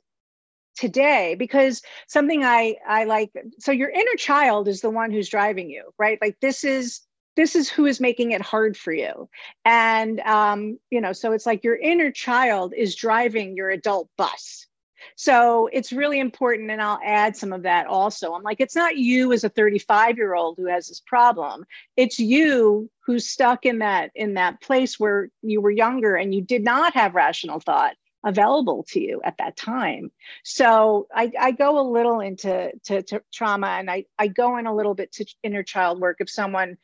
today 0.76 1.36
because 1.38 1.82
something 2.08 2.44
i 2.44 2.76
i 2.88 3.04
like 3.04 3.32
so 3.60 3.72
your 3.72 3.90
inner 3.90 4.16
child 4.18 4.68
is 4.68 4.82
the 4.82 4.90
one 4.90 5.12
who's 5.12 5.30
driving 5.30 5.70
you 5.70 5.92
right 5.98 6.18
like 6.22 6.38
this 6.42 6.64
is 6.64 7.02
this 7.36 7.56
is 7.56 7.70
who 7.70 7.86
is 7.86 8.00
making 8.00 8.32
it 8.32 8.42
hard 8.42 8.76
for 8.78 8.94
you 8.94 9.30
and 9.66 10.20
um 10.22 10.78
you 10.90 11.02
know 11.02 11.14
so 11.14 11.32
it's 11.32 11.46
like 11.46 11.64
your 11.64 11.76
inner 11.76 12.12
child 12.12 12.74
is 12.76 12.96
driving 12.96 13.56
your 13.56 13.70
adult 13.70 14.10
bus 14.18 14.68
so 15.16 15.70
it's 15.72 15.94
really 15.94 16.20
important. 16.20 16.72
And 16.72 16.82
I'll 16.82 17.00
add 17.04 17.36
some 17.36 17.54
of 17.54 17.64
that 17.64 17.88
also. 17.88 18.34
I'm 18.34 18.44
like, 18.44 18.60
it's 18.60 18.76
not 18.76 18.98
you 18.98 19.34
as 19.34 19.44
a 19.44 19.50
35 19.50 20.18
year 20.18 20.34
old 20.34 20.58
who 20.58 20.68
has 20.68 20.88
this 20.88 21.00
problem. 21.00 21.66
It's 21.96 22.20
you 22.20 22.90
who's 23.06 23.30
stuck 23.30 23.66
in 23.66 23.80
that 23.80 24.12
in 24.16 24.36
that 24.36 24.62
place 24.62 25.00
where 25.00 25.30
you 25.42 25.62
were 25.62 25.72
younger 25.72 26.16
and 26.16 26.34
you 26.34 26.42
did 26.42 26.64
not 26.64 26.94
have 26.94 27.16
rational 27.16 27.60
thought 27.60 27.96
available 28.24 28.86
to 28.90 29.00
you 29.02 29.22
at 29.24 29.38
that 29.38 29.58
time. 29.58 30.12
So 30.44 31.08
I, 31.14 31.32
I 31.40 31.52
go 31.52 31.80
a 31.80 31.86
little 31.90 32.20
into 32.20 32.72
to, 32.86 33.04
to 33.04 33.22
trauma 33.34 33.68
and 33.68 33.90
I, 33.90 34.06
I 34.18 34.28
go 34.28 34.58
in 34.58 34.68
a 34.68 34.76
little 34.76 34.96
bit 34.96 35.12
to 35.14 35.26
inner 35.44 35.64
child 35.64 36.00
work 36.00 36.18
if 36.20 36.30
someone 36.30 36.78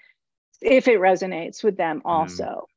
if 0.62 0.88
it 0.88 1.00
resonates 1.00 1.63
with 1.63 1.77
them 1.77 2.00
mm. 2.00 2.01
also. 2.05 2.43
Mm. 2.43 2.74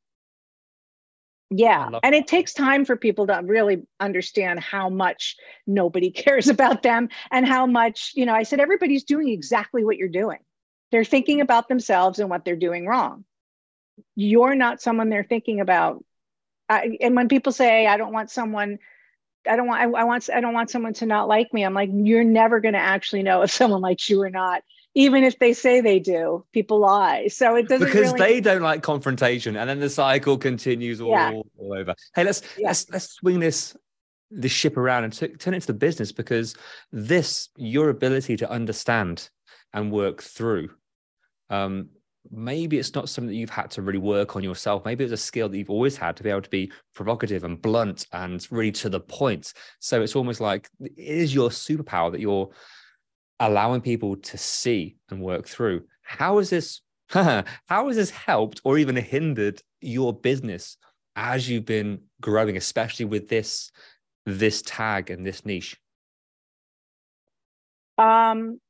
Yeah. 1.55 1.91
And 2.03 2.15
it 2.15 2.27
takes 2.27 2.55
time 2.55 2.85
for 2.85 2.97
people 2.97 3.27
to 3.27 3.41
really 3.45 3.83
understand 4.01 4.61
how 4.61 4.89
much 4.89 5.37
nobody 5.67 6.11
cares 6.23 6.49
about 6.49 6.83
them 6.83 7.09
and 7.31 7.47
how 7.47 7.67
much, 7.67 8.13
you 8.15 8.27
know, 8.27 8.35
I 8.35 8.45
said, 8.45 8.61
everybody's 8.61 9.05
doing 9.05 9.29
exactly 9.29 9.85
what 9.85 9.99
you're 9.99 10.09
doing. 10.09 10.39
They're 10.91 11.05
thinking 11.05 11.41
about 11.41 11.69
themselves 11.69 12.19
and 12.19 12.31
what 12.31 12.45
they're 12.45 12.57
doing 12.57 12.87
wrong. 12.87 13.25
You're 14.15 14.55
not 14.55 14.81
someone 14.81 15.09
they're 15.09 15.25
thinking 15.25 15.61
about. 15.61 16.05
I, 16.69 16.97
and 17.01 17.15
when 17.17 17.29
people 17.29 17.53
say, 17.53 17.87
I 17.87 17.97
don't 17.97 18.13
want 18.13 18.31
someone, 18.31 18.79
I 19.49 19.57
don't 19.57 19.67
want, 19.67 19.81
I, 19.81 20.01
I 20.01 20.05
want, 20.05 20.31
I 20.33 20.41
don't 20.41 20.55
want 20.55 20.71
someone 20.71 20.95
to 20.95 21.07
not 21.07 21.29
like 21.29 21.53
me. 21.53 21.65
I'm 21.65 21.75
like, 21.75 21.91
you're 21.93 22.25
never 22.25 22.61
going 22.61 22.75
to 22.75 22.81
actually 22.81 23.23
know 23.23 23.43
if 23.43 23.51
someone 23.61 23.81
likes 23.81 24.09
you 24.09 24.23
or 24.23 24.31
not 24.31 24.63
even 24.95 25.25
if 25.25 25.39
they 25.39 25.53
say 25.53 25.81
they 25.81 25.99
do, 25.99 26.45
people 26.53 26.79
lie. 26.79 27.29
So 27.29 27.57
it 27.57 27.69
doesn't 27.69 27.87
because 27.87 28.13
really... 28.13 28.19
they 28.19 28.41
don't 28.41 28.63
like 28.63 28.83
confrontation, 28.83 29.57
and 29.57 29.69
then 29.69 29.81
the 29.81 29.91
cycle 29.91 30.37
continues 30.37 31.01
all, 31.01 31.11
yeah. 31.11 31.33
all, 31.33 31.47
all 31.59 31.75
over. 31.75 31.95
Hey, 32.15 32.25
let's 32.25 32.43
yeah. 32.59 32.69
let's 32.69 32.91
let's 32.91 33.11
swing 33.11 33.41
this 33.41 33.77
this 34.31 34.53
ship 34.53 34.77
around 34.77 35.05
and 35.05 35.13
t- 35.13 35.29
turn 35.29 35.55
it 35.55 35.59
into 35.59 35.67
the 35.69 35.75
business 35.75 36.13
because 36.13 36.57
this 36.91 37.49
your 37.57 37.89
ability 37.89 38.37
to 38.39 38.51
understand 38.51 39.29
and 39.73 39.91
work 39.91 40.23
through. 40.23 40.71
Um, 41.49 41.89
maybe 42.31 42.79
it's 42.79 42.95
not 42.95 43.09
something 43.09 43.29
that 43.29 43.37
you've 43.37 43.51
had 43.51 43.71
to 43.73 43.83
really 43.83 43.99
work 43.99 44.37
on 44.37 44.45
yourself. 44.45 44.85
Maybe 44.85 45.05
it's 45.05 45.13
a 45.13 45.17
skill 45.17 45.49
that 45.49 45.59
you've 45.59 45.71
always 45.71 45.97
had 45.97 46.17
to 46.17 46.23
be 46.23 46.31
able 46.31 46.43
to 46.43 46.51
be 46.51 46.73
provocative 46.95 47.45
and 47.45 47.61
blunt 47.61 48.07
and 48.13 48.47
really 48.51 48.73
to 48.73 48.89
the 48.89 49.01
point. 49.01 49.53
So 49.81 50.03
it's 50.03 50.17
almost 50.17 50.41
like 50.41 50.69
it 50.81 50.93
is 50.97 51.35
your 51.35 51.51
superpower 51.51 52.13
that 52.13 52.21
you're 52.21 52.51
allowing 53.41 53.81
people 53.81 54.17
to 54.17 54.39
see 54.39 54.97
and 55.11 55.21
work 55.21 55.49
through. 55.49 55.85
How 56.03 56.39
has 56.39 56.51
this 56.51 56.81
how 57.09 57.45
has 57.69 57.97
this 57.97 58.11
helped 58.11 58.61
or 58.65 58.79
even 58.79 58.97
hindered 58.97 59.61
your 59.81 60.13
business 60.13 60.77
as 61.17 61.49
you've 61.49 61.67
been 61.67 62.01
growing, 62.21 62.57
especially 62.57 63.05
with 63.05 63.29
this 63.29 63.71
this 64.25 64.63
tag 64.63 65.11
and 65.11 65.27
this 65.27 65.45
niche? 65.45 65.77
Um 67.99 68.61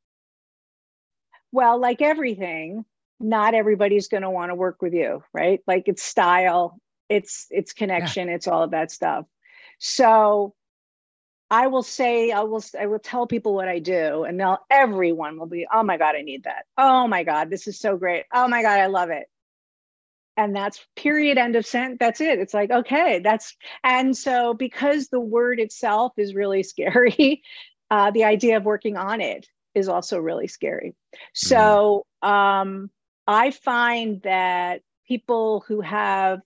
well, 1.52 1.78
like 1.78 2.00
everything, 2.00 2.87
not 3.21 3.54
everybody's 3.54 4.09
going 4.09 4.23
to 4.23 4.31
want 4.31 4.50
to 4.50 4.54
work 4.54 4.83
with 4.83 4.95
you, 4.95 5.23
right? 5.33 5.61
Like 5.66 5.85
it's 5.87 6.02
style, 6.02 6.78
it's 7.09 7.47
it's 7.50 7.73
connection, 7.73 8.28
yeah. 8.28 8.35
it's 8.35 8.49
all 8.49 8.62
of 8.64 8.71
that 8.73 8.90
stuff. 8.90 9.26
So 9.78 10.54
I 11.52 11.66
will 11.66 11.83
say, 11.83 12.31
I 12.31 12.45
will, 12.45 12.64
I 12.81 12.87
will 12.87 12.99
tell 12.99 13.26
people 13.26 13.52
what 13.52 13.69
I 13.69 13.78
do, 13.78 14.25
and 14.25 14.40
they'll, 14.40 14.57
everyone 14.71 15.38
will 15.38 15.47
be, 15.47 15.66
oh 15.71 15.83
my 15.83 15.99
God, 15.99 16.16
I 16.16 16.23
need 16.23 16.45
that. 16.45 16.64
Oh 16.78 17.07
my 17.07 17.25
God, 17.25 17.50
this 17.50 17.66
is 17.66 17.78
so 17.78 17.99
great. 17.99 18.25
Oh 18.33 18.49
my 18.49 18.62
God, 18.62 18.81
I 18.81 18.87
love 18.87 19.11
it. 19.11 19.26
And 20.38 20.57
that's 20.57 20.83
period, 20.97 21.37
end 21.37 21.54
of 21.57 21.66
sentence. 21.66 21.99
That's 22.00 22.23
it. 22.23 22.38
It's 22.38 22.54
like, 22.54 22.71
okay, 22.71 23.19
that's, 23.19 23.54
and 23.85 24.16
so 24.16 24.54
because 24.54 25.09
the 25.09 25.21
word 25.21 25.61
itself 25.61 26.14
is 26.16 26.35
really 26.35 26.62
scary, 26.62 27.42
uh, 27.90 28.12
the 28.12 28.25
idea 28.25 28.57
of 28.57 28.64
working 28.64 28.97
on 28.97 29.21
it 29.21 29.47
is 29.75 29.88
also 29.88 30.19
really 30.19 30.49
scary. 30.49 30.95
So 31.35 32.07
mm-hmm. 32.25 32.33
um, 32.33 32.90
I 33.26 33.50
find 33.50 34.22
that 34.22 34.82
people 35.06 35.64
who 35.66 35.80
have 35.80 36.40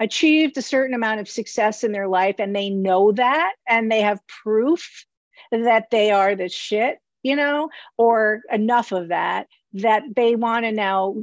achieved 0.00 0.56
a 0.58 0.62
certain 0.62 0.94
amount 0.94 1.20
of 1.20 1.28
success 1.28 1.84
in 1.84 1.92
their 1.92 2.08
life 2.08 2.36
and 2.38 2.54
they 2.54 2.70
know 2.70 3.12
that 3.12 3.54
and 3.68 3.90
they 3.90 4.02
have 4.02 4.26
proof 4.26 5.06
that 5.50 5.90
they 5.90 6.10
are 6.10 6.34
the 6.34 6.48
shit, 6.48 6.98
you 7.22 7.36
know, 7.36 7.70
or 7.96 8.42
enough 8.50 8.92
of 8.92 9.08
that, 9.08 9.46
that 9.74 10.02
they 10.14 10.36
want 10.36 10.64
to 10.64 10.72
now 10.72 11.16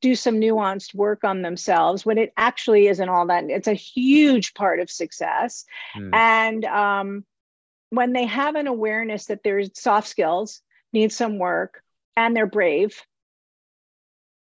do 0.00 0.16
some 0.16 0.40
nuanced 0.40 0.94
work 0.94 1.22
on 1.22 1.42
themselves 1.42 2.04
when 2.04 2.18
it 2.18 2.32
actually 2.36 2.88
isn't 2.88 3.08
all 3.08 3.26
that. 3.26 3.44
It's 3.48 3.68
a 3.68 3.74
huge 3.74 4.54
part 4.54 4.80
of 4.80 4.90
success. 4.90 5.64
Mm. 5.96 6.10
And 6.12 6.64
um, 6.64 7.24
when 7.90 8.12
they 8.12 8.26
have 8.26 8.56
an 8.56 8.66
awareness 8.66 9.26
that 9.26 9.42
their 9.42 9.62
soft 9.74 10.08
skills, 10.08 10.62
need 10.92 11.12
some 11.12 11.38
work, 11.38 11.82
and 12.16 12.34
they're 12.34 12.46
brave, 12.46 13.00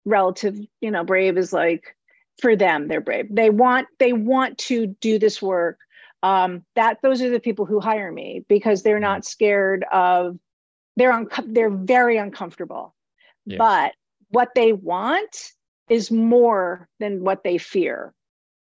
relative, 0.04 0.58
you 0.80 0.90
know, 0.90 1.04
brave 1.04 1.36
is 1.38 1.52
like, 1.52 1.96
for 2.40 2.56
them 2.56 2.88
they're 2.88 3.00
brave. 3.00 3.26
They 3.30 3.50
want 3.50 3.86
they 3.98 4.12
want 4.12 4.58
to 4.58 4.86
do 4.86 5.18
this 5.18 5.40
work. 5.40 5.78
Um, 6.22 6.64
that 6.74 6.98
those 7.02 7.22
are 7.22 7.30
the 7.30 7.40
people 7.40 7.64
who 7.64 7.80
hire 7.80 8.12
me 8.12 8.44
because 8.48 8.82
they're 8.82 9.00
not 9.00 9.24
scared 9.24 9.84
of 9.92 10.38
they're 10.96 11.12
un- 11.12 11.28
they're 11.46 11.70
very 11.70 12.16
uncomfortable. 12.16 12.94
Yeah. 13.46 13.56
but 13.58 13.94
what 14.28 14.50
they 14.54 14.72
want 14.72 15.52
is 15.88 16.10
more 16.10 16.88
than 17.00 17.24
what 17.24 17.42
they 17.42 17.58
fear. 17.58 18.14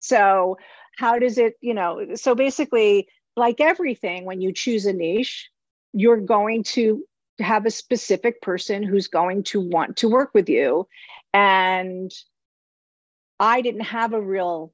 So 0.01 0.57
how 0.99 1.19
does 1.19 1.39
it 1.39 1.55
you 1.61 1.75
know 1.75 2.15
so 2.15 2.35
basically 2.35 3.09
like 3.37 3.61
everything 3.61 4.25
when 4.25 4.41
you 4.41 4.53
choose 4.53 4.85
a 4.85 4.93
niche 4.93 5.49
you're 5.93 6.21
going 6.21 6.63
to 6.63 7.05
have 7.39 7.67
a 7.67 7.71
specific 7.71 8.41
person 8.43 8.83
who's 8.83 9.09
going 9.09 9.43
to 9.45 9.61
want 9.61 9.97
to 9.99 10.09
work 10.09 10.31
with 10.35 10.49
you 10.49 10.89
and 11.33 12.13
I 13.41 13.61
didn't 13.61 13.83
have 13.83 14.13
a 14.13 14.21
real 14.21 14.73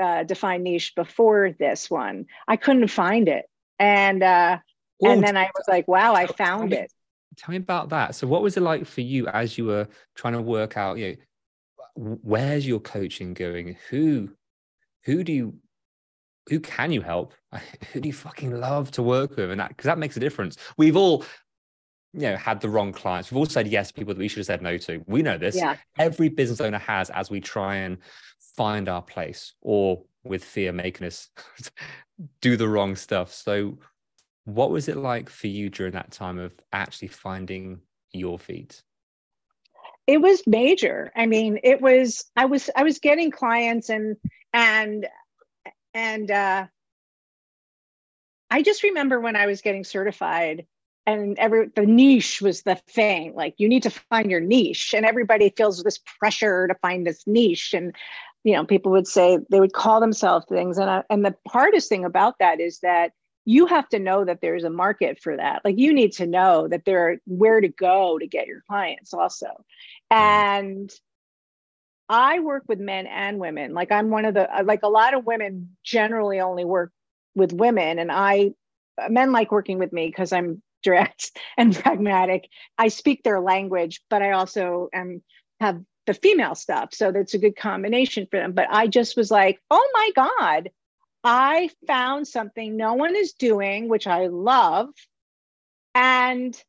uh, 0.00 0.24
defined 0.24 0.64
niche 0.64 0.94
before 0.94 1.54
this 1.58 1.90
one. 1.90 2.26
I 2.46 2.56
couldn't 2.56 2.88
find 2.88 3.28
it, 3.28 3.46
and 3.78 4.22
uh, 4.22 4.58
Ooh, 5.04 5.08
and 5.08 5.22
then 5.22 5.36
I 5.36 5.50
was 5.56 5.66
like, 5.68 5.88
"Wow, 5.88 6.14
I 6.14 6.26
found 6.26 6.70
tell 6.70 6.80
it." 6.82 6.92
Tell 7.36 7.52
me 7.52 7.56
about 7.56 7.90
that. 7.90 8.14
So, 8.14 8.26
what 8.26 8.42
was 8.42 8.56
it 8.56 8.62
like 8.62 8.86
for 8.86 9.00
you 9.00 9.28
as 9.28 9.56
you 9.56 9.66
were 9.66 9.88
trying 10.14 10.34
to 10.34 10.42
work 10.42 10.76
out? 10.76 10.98
You 10.98 11.16
know, 11.96 12.18
where's 12.22 12.66
your 12.66 12.80
coaching 12.80 13.34
going? 13.34 13.76
Who, 13.90 14.30
who 15.04 15.22
do 15.22 15.32
you, 15.32 15.54
who 16.48 16.60
can 16.60 16.90
you 16.92 17.02
help? 17.02 17.34
Who 17.92 18.00
do 18.00 18.08
you 18.08 18.12
fucking 18.12 18.58
love 18.58 18.90
to 18.92 19.02
work 19.02 19.36
with? 19.36 19.50
And 19.50 19.60
that 19.60 19.68
because 19.68 19.86
that 19.86 19.98
makes 19.98 20.16
a 20.16 20.20
difference. 20.20 20.56
We've 20.76 20.96
all 20.96 21.24
you 22.14 22.22
know 22.22 22.36
had 22.36 22.60
the 22.60 22.68
wrong 22.68 22.92
clients 22.92 23.30
we've 23.30 23.36
all 23.36 23.46
said 23.46 23.68
yes 23.68 23.88
to 23.88 23.94
people 23.94 24.14
that 24.14 24.18
we 24.18 24.28
should 24.28 24.38
have 24.38 24.46
said 24.46 24.62
no 24.62 24.78
to 24.78 25.04
we 25.06 25.22
know 25.22 25.36
this 25.36 25.54
yeah. 25.54 25.76
every 25.98 26.28
business 26.28 26.60
owner 26.60 26.78
has 26.78 27.10
as 27.10 27.30
we 27.30 27.40
try 27.40 27.76
and 27.76 27.98
find 28.56 28.88
our 28.88 29.02
place 29.02 29.52
or 29.60 30.02
with 30.24 30.42
fear 30.42 30.72
making 30.72 31.06
us 31.06 31.28
do 32.40 32.56
the 32.56 32.66
wrong 32.66 32.96
stuff 32.96 33.32
so 33.32 33.78
what 34.44 34.70
was 34.70 34.88
it 34.88 34.96
like 34.96 35.28
for 35.28 35.48
you 35.48 35.68
during 35.68 35.92
that 35.92 36.10
time 36.10 36.38
of 36.38 36.52
actually 36.72 37.08
finding 37.08 37.78
your 38.12 38.38
feet 38.38 38.82
it 40.06 40.20
was 40.20 40.42
major 40.46 41.12
i 41.14 41.26
mean 41.26 41.58
it 41.62 41.80
was 41.82 42.24
i 42.36 42.46
was 42.46 42.70
i 42.74 42.82
was 42.82 42.98
getting 42.98 43.30
clients 43.30 43.90
and 43.90 44.16
and 44.54 45.06
and 45.94 46.30
uh 46.30 46.66
I 48.50 48.62
just 48.62 48.82
remember 48.82 49.20
when 49.20 49.36
I 49.36 49.46
was 49.46 49.60
getting 49.60 49.84
certified 49.84 50.66
and 51.06 51.38
every 51.38 51.68
the 51.74 51.86
niche 51.86 52.40
was 52.42 52.62
the 52.62 52.76
thing 52.76 53.34
like 53.34 53.54
you 53.58 53.68
need 53.68 53.82
to 53.84 53.90
find 53.90 54.30
your 54.30 54.40
niche 54.40 54.94
and 54.94 55.06
everybody 55.06 55.52
feels 55.56 55.82
this 55.82 56.00
pressure 56.18 56.68
to 56.68 56.74
find 56.76 57.06
this 57.06 57.26
niche 57.26 57.74
and 57.74 57.94
you 58.44 58.54
know 58.54 58.64
people 58.64 58.92
would 58.92 59.06
say 59.06 59.38
they 59.50 59.60
would 59.60 59.72
call 59.72 60.00
themselves 60.00 60.46
things. 60.48 60.78
And 60.78 60.90
I, 60.90 61.02
and 61.10 61.24
the 61.24 61.34
hardest 61.48 61.88
thing 61.88 62.04
about 62.04 62.38
that 62.38 62.60
is 62.60 62.80
that 62.80 63.12
you 63.44 63.66
have 63.66 63.88
to 63.88 63.98
know 63.98 64.24
that 64.24 64.40
there's 64.42 64.64
a 64.64 64.70
market 64.70 65.18
for 65.20 65.36
that. 65.36 65.62
Like 65.64 65.78
you 65.78 65.92
need 65.92 66.12
to 66.12 66.26
know 66.26 66.68
that 66.68 66.84
there 66.84 67.08
are 67.08 67.16
where 67.26 67.60
to 67.60 67.68
go 67.68 68.18
to 68.18 68.26
get 68.26 68.46
your 68.46 68.62
clients 68.68 69.14
also. 69.14 69.64
And 70.10 70.92
i 72.08 72.38
work 72.38 72.64
with 72.68 72.78
men 72.78 73.06
and 73.06 73.38
women 73.38 73.74
like 73.74 73.92
i'm 73.92 74.10
one 74.10 74.24
of 74.24 74.34
the 74.34 74.58
uh, 74.58 74.62
like 74.64 74.80
a 74.82 74.88
lot 74.88 75.14
of 75.14 75.24
women 75.24 75.76
generally 75.84 76.40
only 76.40 76.64
work 76.64 76.92
with 77.34 77.52
women 77.52 77.98
and 77.98 78.10
i 78.10 78.50
uh, 79.02 79.08
men 79.08 79.32
like 79.32 79.52
working 79.52 79.78
with 79.78 79.92
me 79.92 80.06
because 80.06 80.32
i'm 80.32 80.62
direct 80.82 81.36
and 81.56 81.74
pragmatic. 81.74 82.48
I 82.76 82.88
speak 82.88 83.22
their 83.22 83.40
language, 83.40 84.00
but 84.10 84.22
I 84.22 84.32
also 84.32 84.88
am 84.92 85.22
have 85.60 85.82
the 86.06 86.14
female 86.14 86.54
stuff. 86.54 86.94
So 86.94 87.12
that's 87.12 87.34
a 87.34 87.38
good 87.38 87.56
combination 87.56 88.26
for 88.30 88.38
them. 88.38 88.52
But 88.52 88.68
I 88.70 88.86
just 88.86 89.16
was 89.16 89.30
like, 89.30 89.60
oh 89.70 89.90
my 89.92 90.10
God, 90.14 90.70
I 91.22 91.70
found 91.86 92.26
something 92.26 92.76
no 92.76 92.94
one 92.94 93.16
is 93.16 93.32
doing, 93.32 93.88
which 93.88 94.06
I 94.06 94.28
love. 94.28 94.88
And 95.94 96.60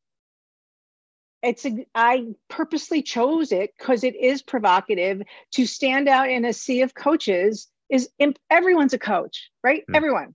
it's 1.42 1.66
a, 1.66 1.86
I 1.96 2.28
purposely 2.50 3.02
chose 3.02 3.52
it 3.52 3.74
because 3.78 4.04
it 4.04 4.16
is 4.16 4.42
provocative 4.42 5.22
to 5.54 5.66
stand 5.66 6.10
out 6.10 6.30
in 6.30 6.46
a 6.46 6.54
sea 6.54 6.82
of 6.82 6.94
coaches 6.94 7.68
is 7.90 8.10
everyone's 8.50 8.94
a 8.94 9.00
coach, 9.00 9.50
right? 9.64 9.84
Mm. 9.90 9.96
Everyone. 9.96 10.34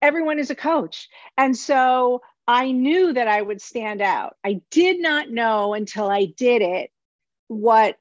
Everyone 0.00 0.38
is 0.38 0.50
a 0.50 0.54
coach. 0.54 1.08
And 1.36 1.56
so 1.56 2.22
I 2.46 2.72
knew 2.72 3.12
that 3.12 3.28
I 3.28 3.42
would 3.42 3.60
stand 3.60 4.00
out. 4.00 4.36
I 4.44 4.60
did 4.70 5.00
not 5.00 5.30
know 5.30 5.74
until 5.74 6.08
I 6.08 6.24
did 6.24 6.62
it 6.62 6.90
what 7.48 7.98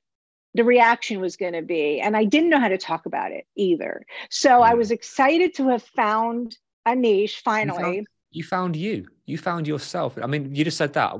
the 0.53 0.63
reaction 0.63 1.19
was 1.19 1.35
going 1.35 1.53
to 1.53 1.61
be. 1.61 1.99
And 1.99 2.15
I 2.15 2.23
didn't 2.23 2.49
know 2.49 2.59
how 2.59 2.69
to 2.69 2.77
talk 2.77 3.05
about 3.05 3.31
it 3.31 3.45
either. 3.55 4.05
So. 4.29 4.61
I 4.61 4.73
was 4.73 4.91
excited 4.91 5.55
to 5.55 5.69
have 5.69 5.83
found 5.83 6.57
a 6.85 6.95
niche 6.95 7.41
finally. 7.43 7.77
You 7.77 7.83
found, 7.83 8.07
you 8.31 8.43
found 8.43 8.75
you. 8.75 9.07
You 9.25 9.37
found 9.37 9.67
yourself. 9.67 10.17
I 10.21 10.27
mean, 10.27 10.55
you 10.55 10.63
just 10.63 10.77
said 10.77 10.93
that. 10.93 11.15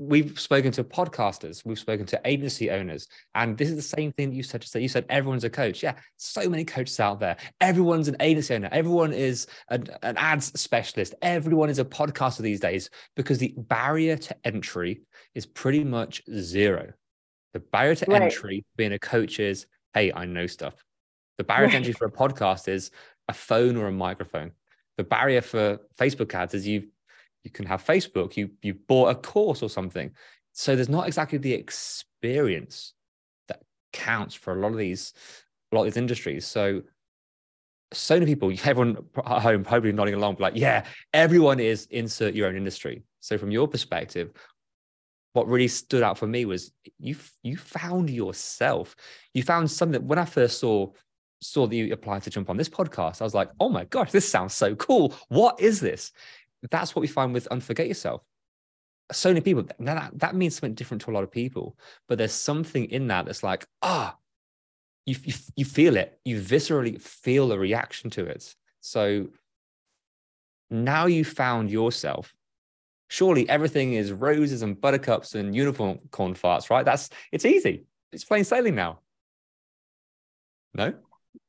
We've 0.00 0.38
spoken 0.38 0.70
to 0.72 0.84
podcasters, 0.84 1.64
we've 1.64 1.76
spoken 1.76 2.06
to 2.06 2.20
agency 2.24 2.70
owners, 2.70 3.08
and 3.34 3.58
this 3.58 3.68
is 3.68 3.74
the 3.74 3.82
same 3.82 4.12
thing 4.12 4.30
that 4.30 4.36
you 4.36 4.44
said 4.44 4.62
to 4.62 4.68
say. 4.68 4.80
You 4.80 4.86
said 4.86 5.04
everyone's 5.08 5.42
a 5.42 5.50
coach. 5.50 5.82
Yeah, 5.82 5.96
so 6.16 6.48
many 6.48 6.64
coaches 6.64 7.00
out 7.00 7.18
there. 7.18 7.36
Everyone's 7.60 8.06
an 8.06 8.14
agency 8.20 8.54
owner. 8.54 8.68
Everyone 8.70 9.12
is 9.12 9.48
an, 9.70 9.88
an 10.04 10.16
ads 10.16 10.58
specialist. 10.58 11.16
Everyone 11.20 11.68
is 11.68 11.80
a 11.80 11.84
podcaster 11.84 12.42
these 12.42 12.60
days 12.60 12.90
because 13.16 13.38
the 13.38 13.52
barrier 13.56 14.16
to 14.16 14.36
entry 14.46 15.00
is 15.34 15.46
pretty 15.46 15.82
much 15.82 16.22
zero. 16.32 16.92
The 17.52 17.58
barrier 17.58 17.96
to 17.96 18.06
right. 18.06 18.22
entry 18.22 18.64
being 18.76 18.92
a 18.92 19.00
coach 19.00 19.40
is, 19.40 19.66
hey, 19.94 20.12
I 20.12 20.26
know 20.26 20.46
stuff. 20.46 20.74
The 21.38 21.44
barrier 21.44 21.64
right. 21.64 21.72
to 21.72 21.76
entry 21.78 21.92
for 21.92 22.06
a 22.06 22.12
podcast 22.12 22.68
is 22.68 22.92
a 23.26 23.34
phone 23.34 23.76
or 23.76 23.88
a 23.88 23.92
microphone. 23.92 24.52
The 24.96 25.02
barrier 25.02 25.40
for 25.40 25.80
Facebook 25.98 26.32
ads 26.34 26.54
is 26.54 26.68
you've 26.68 26.86
you 27.48 27.52
can 27.52 27.66
have 27.66 27.84
Facebook, 27.84 28.36
you 28.36 28.50
you 28.62 28.74
bought 28.74 29.08
a 29.08 29.14
course 29.14 29.62
or 29.62 29.70
something. 29.70 30.10
So 30.52 30.76
there's 30.76 30.88
not 30.88 31.06
exactly 31.06 31.38
the 31.38 31.54
experience 31.54 32.94
that 33.48 33.62
counts 33.92 34.34
for 34.34 34.54
a 34.54 34.60
lot 34.60 34.72
of 34.72 34.78
these 34.78 35.12
a 35.72 35.76
lot 35.76 35.82
of 35.82 35.86
these 35.86 35.96
industries. 35.96 36.46
So 36.46 36.82
so 37.92 38.14
many 38.14 38.26
people, 38.26 38.52
everyone 38.64 38.98
at 39.24 39.42
home 39.42 39.64
probably 39.64 39.92
nodding 39.92 40.14
along, 40.14 40.36
like, 40.38 40.54
yeah, 40.56 40.84
everyone 41.14 41.58
is 41.60 41.86
insert 41.90 42.34
your 42.34 42.48
own 42.48 42.56
industry. 42.56 43.02
So 43.20 43.38
from 43.38 43.50
your 43.50 43.66
perspective, 43.66 44.30
what 45.32 45.48
really 45.48 45.68
stood 45.68 46.02
out 46.02 46.18
for 46.18 46.26
me 46.26 46.44
was 46.44 46.72
you 46.98 47.16
you 47.42 47.56
found 47.56 48.10
yourself. 48.10 48.96
You 49.34 49.42
found 49.42 49.70
something 49.70 50.06
when 50.06 50.18
I 50.18 50.24
first 50.24 50.58
saw 50.58 50.90
saw 51.40 51.66
that 51.66 51.76
you 51.76 51.92
applied 51.92 52.22
to 52.24 52.30
jump 52.30 52.50
on 52.50 52.56
this 52.56 52.68
podcast, 52.68 53.20
I 53.20 53.24
was 53.24 53.34
like, 53.34 53.50
oh 53.60 53.68
my 53.68 53.84
gosh, 53.84 54.10
this 54.10 54.28
sounds 54.28 54.54
so 54.54 54.74
cool. 54.74 55.14
What 55.28 55.60
is 55.60 55.80
this? 55.80 56.12
That's 56.70 56.94
what 56.94 57.00
we 57.00 57.08
find 57.08 57.32
with 57.32 57.48
unforget 57.50 57.88
yourself. 57.88 58.22
So 59.12 59.30
many 59.30 59.40
people 59.40 59.66
now 59.78 59.94
that, 59.94 60.18
that 60.18 60.34
means 60.34 60.56
something 60.56 60.74
different 60.74 61.02
to 61.02 61.10
a 61.10 61.12
lot 61.12 61.24
of 61.24 61.30
people 61.30 61.78
but 62.08 62.18
there's 62.18 62.32
something 62.32 62.84
in 62.90 63.06
that 63.08 63.24
that's 63.24 63.42
like 63.42 63.66
ah 63.80 64.14
oh, 64.14 64.18
you, 65.06 65.16
you 65.24 65.34
you 65.56 65.64
feel 65.64 65.96
it. 65.96 66.18
You 66.24 66.38
viscerally 66.38 67.00
feel 67.00 67.52
a 67.52 67.58
reaction 67.58 68.10
to 68.10 68.26
it. 68.26 68.54
So 68.82 69.28
now 70.70 71.06
you 71.06 71.24
found 71.24 71.70
yourself 71.70 72.34
surely 73.08 73.48
everything 73.48 73.94
is 73.94 74.12
roses 74.12 74.62
and 74.62 74.80
buttercups 74.80 75.34
and 75.34 75.54
unicorn 75.54 75.98
corn 76.10 76.34
farts 76.34 76.70
right? 76.70 76.84
That's 76.84 77.10
it's 77.32 77.44
easy. 77.44 77.84
It's 78.12 78.24
plain 78.24 78.44
sailing 78.44 78.74
now. 78.74 79.00
No? 80.74 80.94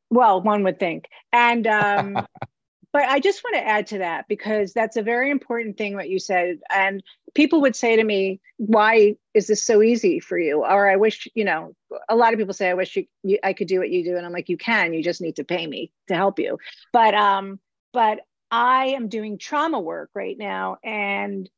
Well 0.09 0.41
one 0.41 0.63
would 0.63 0.79
think. 0.79 1.09
And 1.31 1.67
um 1.67 2.25
but 2.91 3.03
I 3.03 3.19
just 3.19 3.43
want 3.43 3.55
to 3.55 3.67
add 3.67 3.87
to 3.87 3.99
that 3.99 4.27
because 4.27 4.73
that's 4.73 4.97
a 4.97 5.03
very 5.03 5.29
important 5.29 5.77
thing 5.77 5.95
what 5.95 6.09
you 6.09 6.19
said. 6.19 6.59
And 6.71 7.03
people 7.35 7.61
would 7.61 7.75
say 7.75 7.95
to 7.95 8.03
me, 8.03 8.41
"Why 8.57 9.15
is 9.33 9.47
this 9.47 9.63
so 9.63 9.81
easy 9.83 10.19
for 10.19 10.39
you?" 10.39 10.63
Or 10.63 10.89
I 10.89 10.95
wish, 10.95 11.27
you 11.35 11.43
know, 11.43 11.75
a 12.09 12.15
lot 12.15 12.33
of 12.33 12.39
people 12.39 12.53
say, 12.53 12.69
"I 12.69 12.73
wish 12.73 12.95
you, 12.95 13.05
you, 13.23 13.39
I 13.43 13.53
could 13.53 13.67
do 13.67 13.79
what 13.79 13.91
you 13.91 14.03
do," 14.03 14.17
and 14.17 14.25
I'm 14.25 14.31
like, 14.31 14.49
"You 14.49 14.57
can. 14.57 14.93
You 14.93 15.03
just 15.03 15.21
need 15.21 15.35
to 15.35 15.43
pay 15.43 15.67
me 15.67 15.91
to 16.07 16.15
help 16.15 16.39
you." 16.39 16.57
But 16.91 17.13
um, 17.13 17.59
but 17.93 18.21
I 18.51 18.87
am 18.87 19.07
doing 19.07 19.37
trauma 19.37 19.79
work 19.79 20.09
right 20.15 20.37
now, 20.37 20.77
and 20.83 21.49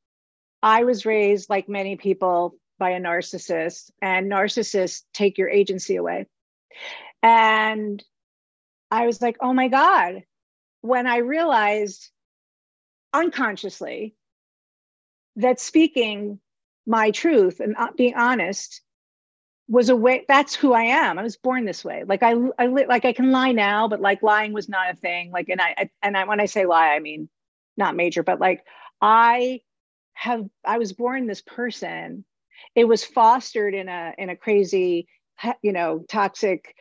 I 0.62 0.84
was 0.84 1.06
raised 1.06 1.50
like 1.50 1.70
many 1.70 1.96
people 1.96 2.56
by 2.78 2.92
a 2.92 3.00
narcissist, 3.00 3.92
and 4.02 4.30
narcissists 4.30 5.04
take 5.14 5.38
your 5.38 5.50
agency 5.50 5.96
away. 5.96 6.28
And 7.24 8.04
I 8.90 9.06
was 9.06 9.22
like, 9.22 9.38
"Oh 9.42 9.54
my 9.54 9.70
god." 9.70 10.24
When 10.82 11.08
I 11.08 11.18
realized 11.18 12.10
unconsciously 13.14 14.16
that 15.36 15.60
speaking 15.60 16.40
my 16.86 17.12
truth 17.12 17.60
and 17.60 17.76
uh, 17.78 17.88
being 17.96 18.16
honest 18.16 18.82
was 19.68 19.90
a 19.90 19.96
way 19.96 20.26
that's 20.28 20.56
who 20.56 20.74
i 20.74 20.84
am. 20.84 21.18
I 21.18 21.24
was 21.24 21.38
born 21.38 21.66
this 21.66 21.86
way. 21.86 22.04
Like 22.06 22.24
i, 22.24 22.34
I 22.58 22.66
like 22.66 23.06
i 23.06 23.14
can 23.14 23.32
lie 23.32 23.52
now 23.52 23.88
but 23.88 24.02
like 24.02 24.24
lying 24.24 24.54
was 24.54 24.68
not 24.68 24.92
a 24.92 24.96
thing. 24.96 25.32
Like 25.32 25.50
and 25.50 25.62
i 25.62 25.90
and 26.02 26.18
i 26.18 26.26
when 26.26 26.42
i 26.42 26.46
say 26.46 26.66
lie 26.66 26.94
i 26.94 27.00
mean 27.00 27.30
not 27.78 27.96
major 27.96 28.24
but 28.24 28.40
like 28.40 28.66
i 29.02 29.62
have 30.14 30.46
i 30.66 30.78
was 30.78 30.94
born 30.94 31.28
this 31.28 31.42
person. 31.42 32.26
It 32.76 32.86
was 32.86 33.04
fostered 33.04 33.74
in 33.74 33.88
a 33.90 34.14
in 34.18 34.30
a 34.30 34.36
crazy 34.36 35.08
you 35.62 35.72
know 35.72 36.04
toxic 36.10 36.76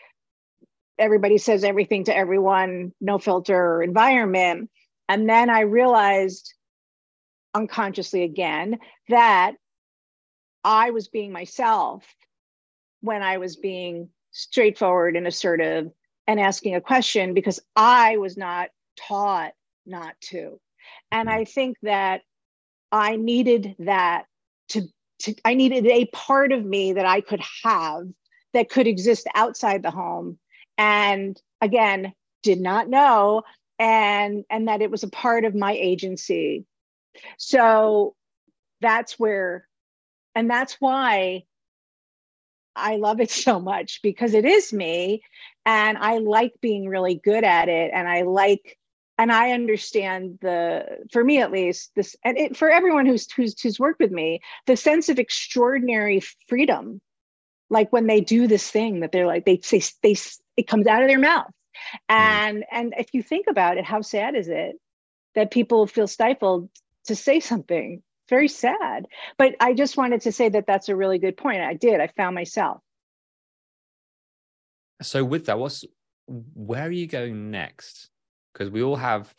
everybody 1.00 1.38
says 1.38 1.64
everything 1.64 2.04
to 2.04 2.16
everyone, 2.16 2.92
no 3.00 3.18
filter 3.18 3.82
environment. 3.82 4.70
And 5.08 5.28
then 5.28 5.50
I 5.50 5.60
realized 5.60 6.54
unconsciously 7.54 8.22
again 8.22 8.78
that 9.08 9.54
I 10.62 10.90
was 10.90 11.08
being 11.08 11.32
myself 11.32 12.04
when 13.00 13.22
I 13.22 13.38
was 13.38 13.56
being 13.56 14.10
straightforward 14.30 15.16
and 15.16 15.26
assertive 15.26 15.90
and 16.26 16.38
asking 16.38 16.74
a 16.74 16.80
question 16.80 17.34
because 17.34 17.58
I 17.74 18.18
was 18.18 18.36
not 18.36 18.68
taught 18.96 19.52
not 19.86 20.14
to. 20.20 20.60
And 21.10 21.28
hmm. 21.28 21.34
I 21.34 21.44
think 21.44 21.76
that 21.82 22.22
I 22.92 23.16
needed 23.16 23.74
that 23.80 24.26
to, 24.70 24.82
to 25.20 25.34
I 25.44 25.54
needed 25.54 25.86
a 25.86 26.06
part 26.06 26.52
of 26.52 26.64
me 26.64 26.92
that 26.92 27.06
I 27.06 27.20
could 27.20 27.42
have 27.64 28.04
that 28.52 28.68
could 28.68 28.86
exist 28.86 29.26
outside 29.34 29.82
the 29.82 29.90
home 29.90 30.38
and 30.80 31.38
again 31.60 32.14
did 32.42 32.58
not 32.58 32.88
know 32.88 33.42
and 33.78 34.44
and 34.50 34.66
that 34.68 34.82
it 34.82 34.90
was 34.90 35.02
a 35.02 35.10
part 35.10 35.44
of 35.44 35.54
my 35.54 35.72
agency. 35.72 36.64
So 37.38 38.14
that's 38.80 39.18
where 39.18 39.68
and 40.34 40.48
that's 40.48 40.76
why 40.80 41.44
I 42.74 42.96
love 42.96 43.20
it 43.20 43.30
so 43.46 43.60
much 43.60 44.00
because 44.02 44.34
it 44.34 44.44
is 44.44 44.72
me 44.72 45.22
and 45.66 45.98
I 45.98 46.18
like 46.18 46.54
being 46.60 46.88
really 46.88 47.14
good 47.14 47.44
at 47.44 47.68
it 47.68 47.90
and 47.92 48.08
I 48.08 48.22
like 48.22 48.78
and 49.18 49.30
I 49.30 49.52
understand 49.52 50.38
the 50.40 50.84
for 51.12 51.22
me 51.22 51.42
at 51.42 51.52
least 51.52 51.92
this 51.94 52.16
and 52.24 52.38
it, 52.38 52.56
for 52.56 52.70
everyone 52.70 53.04
who's 53.06 53.30
who's 53.32 53.60
who's 53.60 53.78
worked 53.78 54.00
with 54.00 54.12
me 54.12 54.40
the 54.66 54.76
sense 54.76 55.08
of 55.08 55.18
extraordinary 55.18 56.22
freedom. 56.48 57.00
Like 57.72 57.92
when 57.92 58.08
they 58.08 58.20
do 58.20 58.46
this 58.48 58.68
thing 58.70 59.00
that 59.00 59.12
they're 59.12 59.26
like 59.26 59.44
they 59.44 59.60
say 59.62 59.82
they 60.02 60.16
it 60.60 60.66
comes 60.66 60.86
out 60.86 61.02
of 61.02 61.08
their 61.08 61.18
mouth. 61.18 61.50
Mm-hmm. 62.10 62.14
and 62.14 62.64
and 62.70 62.94
if 62.98 63.14
you 63.14 63.22
think 63.22 63.46
about 63.48 63.78
it 63.78 63.84
how 63.84 64.02
sad 64.02 64.34
is 64.34 64.48
it 64.48 64.76
that 65.34 65.50
people 65.50 65.86
feel 65.86 66.06
stifled 66.06 66.68
to 67.06 67.16
say 67.16 67.40
something? 67.40 68.02
Very 68.28 68.48
sad. 68.48 69.06
But 69.38 69.54
i 69.60 69.72
just 69.72 69.96
wanted 69.96 70.20
to 70.22 70.32
say 70.32 70.48
that 70.50 70.66
that's 70.66 70.88
a 70.88 70.96
really 70.96 71.18
good 71.18 71.36
point. 71.36 71.62
I 71.62 71.74
did. 71.74 72.00
I 72.00 72.08
found 72.08 72.34
myself. 72.34 72.78
So 75.02 75.24
with 75.24 75.46
that 75.46 75.58
what's 75.58 75.84
where 76.26 76.86
are 76.86 76.90
you 76.90 77.06
going 77.06 77.50
next? 77.50 78.10
Because 78.52 78.70
we 78.70 78.82
all 78.82 78.96
have 78.96 79.32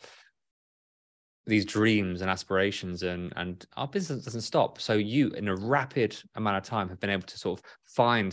these 1.46 1.64
dreams 1.64 2.22
and 2.22 2.30
aspirations 2.30 3.02
and 3.02 3.32
and 3.36 3.64
our 3.76 3.86
business 3.86 4.24
doesn't 4.24 4.40
stop. 4.52 4.80
So 4.80 4.94
you 4.94 5.28
in 5.28 5.48
a 5.48 5.56
rapid 5.56 6.16
amount 6.34 6.56
of 6.56 6.64
time 6.64 6.88
have 6.88 7.00
been 7.00 7.10
able 7.10 7.28
to 7.28 7.38
sort 7.38 7.60
of 7.60 7.64
find 7.84 8.32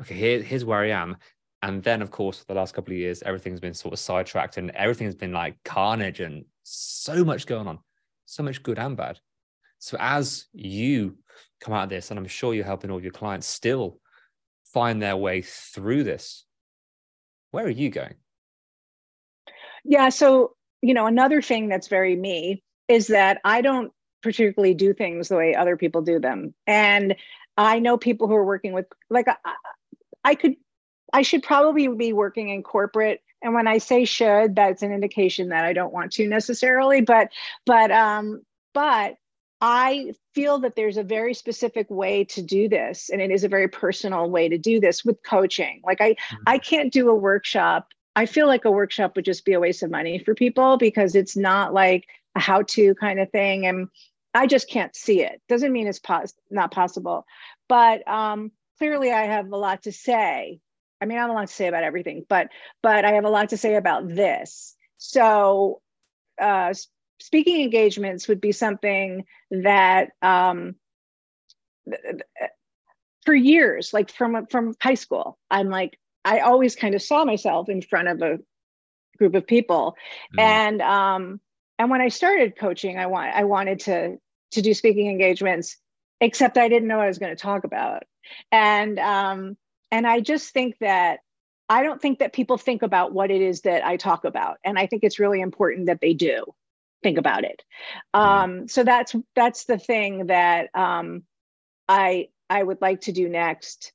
okay 0.00 0.14
here, 0.14 0.42
here's 0.42 0.64
where 0.64 0.80
i 0.80 0.88
am 0.88 1.16
and 1.62 1.82
then 1.82 2.02
of 2.02 2.10
course 2.10 2.44
the 2.44 2.54
last 2.54 2.74
couple 2.74 2.92
of 2.92 2.98
years 2.98 3.22
everything's 3.22 3.60
been 3.60 3.74
sort 3.74 3.92
of 3.92 3.98
sidetracked 3.98 4.56
and 4.56 4.70
everything's 4.70 5.14
been 5.14 5.32
like 5.32 5.56
carnage 5.64 6.20
and 6.20 6.44
so 6.62 7.24
much 7.24 7.46
going 7.46 7.66
on 7.66 7.78
so 8.26 8.42
much 8.42 8.62
good 8.62 8.78
and 8.78 8.96
bad 8.96 9.18
so 9.78 9.96
as 10.00 10.46
you 10.52 11.16
come 11.60 11.74
out 11.74 11.84
of 11.84 11.90
this 11.90 12.10
and 12.10 12.18
i'm 12.18 12.26
sure 12.26 12.54
you're 12.54 12.64
helping 12.64 12.90
all 12.90 13.02
your 13.02 13.12
clients 13.12 13.46
still 13.46 13.98
find 14.64 15.02
their 15.02 15.16
way 15.16 15.42
through 15.42 16.04
this 16.04 16.44
where 17.50 17.64
are 17.64 17.70
you 17.70 17.90
going 17.90 18.14
yeah 19.84 20.08
so 20.08 20.54
you 20.82 20.94
know, 20.94 21.06
another 21.06 21.42
thing 21.42 21.68
that's 21.68 21.88
very 21.88 22.16
me 22.16 22.62
is 22.88 23.08
that 23.08 23.40
I 23.44 23.60
don't 23.60 23.92
particularly 24.22 24.74
do 24.74 24.92
things 24.94 25.28
the 25.28 25.36
way 25.36 25.54
other 25.54 25.76
people 25.76 26.02
do 26.02 26.18
them. 26.18 26.54
And 26.66 27.16
I 27.56 27.78
know 27.78 27.96
people 27.98 28.28
who 28.28 28.34
are 28.34 28.44
working 28.44 28.72
with, 28.72 28.86
like, 29.08 29.28
I, 29.28 29.34
I 30.24 30.34
could, 30.34 30.56
I 31.12 31.22
should 31.22 31.42
probably 31.42 31.88
be 31.88 32.12
working 32.12 32.48
in 32.48 32.62
corporate. 32.62 33.20
And 33.42 33.54
when 33.54 33.66
I 33.66 33.78
say 33.78 34.04
should, 34.04 34.54
that's 34.54 34.82
an 34.82 34.92
indication 34.92 35.48
that 35.48 35.64
I 35.64 35.72
don't 35.72 35.92
want 35.92 36.12
to 36.12 36.28
necessarily. 36.28 37.00
But, 37.00 37.30
but, 37.64 37.90
um, 37.90 38.42
but 38.74 39.16
I 39.62 40.12
feel 40.34 40.60
that 40.60 40.76
there's 40.76 40.96
a 40.96 41.02
very 41.02 41.34
specific 41.34 41.88
way 41.90 42.24
to 42.24 42.42
do 42.42 42.68
this, 42.68 43.10
and 43.10 43.20
it 43.20 43.30
is 43.30 43.44
a 43.44 43.48
very 43.48 43.68
personal 43.68 44.30
way 44.30 44.48
to 44.48 44.58
do 44.58 44.80
this 44.80 45.04
with 45.04 45.22
coaching. 45.22 45.80
Like 45.84 46.00
I, 46.00 46.12
mm-hmm. 46.12 46.42
I 46.46 46.58
can't 46.58 46.92
do 46.92 47.08
a 47.08 47.14
workshop 47.14 47.88
I 48.16 48.26
feel 48.26 48.46
like 48.46 48.64
a 48.64 48.70
workshop 48.70 49.16
would 49.16 49.24
just 49.24 49.44
be 49.44 49.52
a 49.52 49.60
waste 49.60 49.82
of 49.82 49.90
money 49.90 50.18
for 50.18 50.34
people 50.34 50.76
because 50.76 51.14
it's 51.14 51.36
not 51.36 51.72
like 51.72 52.06
a 52.34 52.40
how 52.40 52.62
to 52.62 52.94
kind 52.96 53.20
of 53.20 53.30
thing. 53.30 53.66
And 53.66 53.88
I 54.34 54.46
just 54.46 54.68
can't 54.68 54.94
see 54.94 55.22
it. 55.22 55.40
Doesn't 55.48 55.72
mean 55.72 55.86
it's 55.86 55.98
pos- 55.98 56.34
not 56.50 56.72
possible. 56.72 57.24
But 57.68 58.06
um, 58.08 58.52
clearly, 58.78 59.12
I 59.12 59.22
have 59.22 59.50
a 59.52 59.56
lot 59.56 59.84
to 59.84 59.92
say. 59.92 60.60
I 61.00 61.06
mean, 61.06 61.18
I 61.18 61.22
have 61.22 61.30
a 61.30 61.34
lot 61.34 61.48
to 61.48 61.54
say 61.54 61.66
about 61.66 61.84
everything, 61.84 62.24
but 62.28 62.48
but 62.82 63.04
I 63.04 63.12
have 63.12 63.24
a 63.24 63.30
lot 63.30 63.50
to 63.50 63.56
say 63.56 63.74
about 63.76 64.08
this. 64.08 64.76
So, 64.98 65.80
uh, 66.40 66.74
speaking 67.20 67.62
engagements 67.62 68.28
would 68.28 68.40
be 68.40 68.52
something 68.52 69.24
that 69.50 70.10
um, 70.22 70.74
for 73.24 73.34
years, 73.34 73.92
like 73.92 74.10
from 74.10 74.46
from 74.46 74.74
high 74.80 74.94
school, 74.94 75.38
I'm 75.50 75.70
like, 75.70 75.98
I 76.24 76.40
always 76.40 76.76
kind 76.76 76.94
of 76.94 77.02
saw 77.02 77.24
myself 77.24 77.68
in 77.68 77.82
front 77.82 78.08
of 78.08 78.22
a 78.22 78.38
group 79.18 79.34
of 79.34 79.46
people. 79.46 79.96
Mm. 80.36 80.42
And 80.42 80.82
um, 80.82 81.40
and 81.78 81.90
when 81.90 82.00
I 82.00 82.08
started 82.08 82.58
coaching, 82.58 82.98
I 82.98 83.06
want 83.06 83.34
I 83.34 83.44
wanted 83.44 83.80
to 83.80 84.16
to 84.52 84.62
do 84.62 84.74
speaking 84.74 85.08
engagements, 85.08 85.76
except 86.20 86.58
I 86.58 86.68
didn't 86.68 86.88
know 86.88 86.96
what 86.96 87.04
I 87.04 87.08
was 87.08 87.18
going 87.18 87.34
to 87.34 87.40
talk 87.40 87.64
about. 87.64 88.02
And 88.50 88.98
um, 88.98 89.56
and 89.90 90.06
I 90.06 90.20
just 90.20 90.52
think 90.52 90.78
that 90.80 91.20
I 91.68 91.82
don't 91.82 92.00
think 92.00 92.18
that 92.18 92.32
people 92.32 92.58
think 92.58 92.82
about 92.82 93.12
what 93.12 93.30
it 93.30 93.40
is 93.40 93.62
that 93.62 93.84
I 93.84 93.96
talk 93.96 94.24
about. 94.24 94.58
And 94.64 94.78
I 94.78 94.86
think 94.86 95.04
it's 95.04 95.20
really 95.20 95.40
important 95.40 95.86
that 95.86 96.00
they 96.00 96.14
do 96.14 96.44
think 97.02 97.16
about 97.16 97.44
it. 97.44 97.62
Mm. 98.14 98.20
Um, 98.20 98.68
so 98.68 98.82
that's 98.84 99.14
that's 99.34 99.64
the 99.64 99.78
thing 99.78 100.26
that 100.26 100.68
um, 100.74 101.22
I 101.88 102.28
I 102.48 102.62
would 102.62 102.80
like 102.80 103.02
to 103.02 103.12
do 103.12 103.28
next 103.28 103.92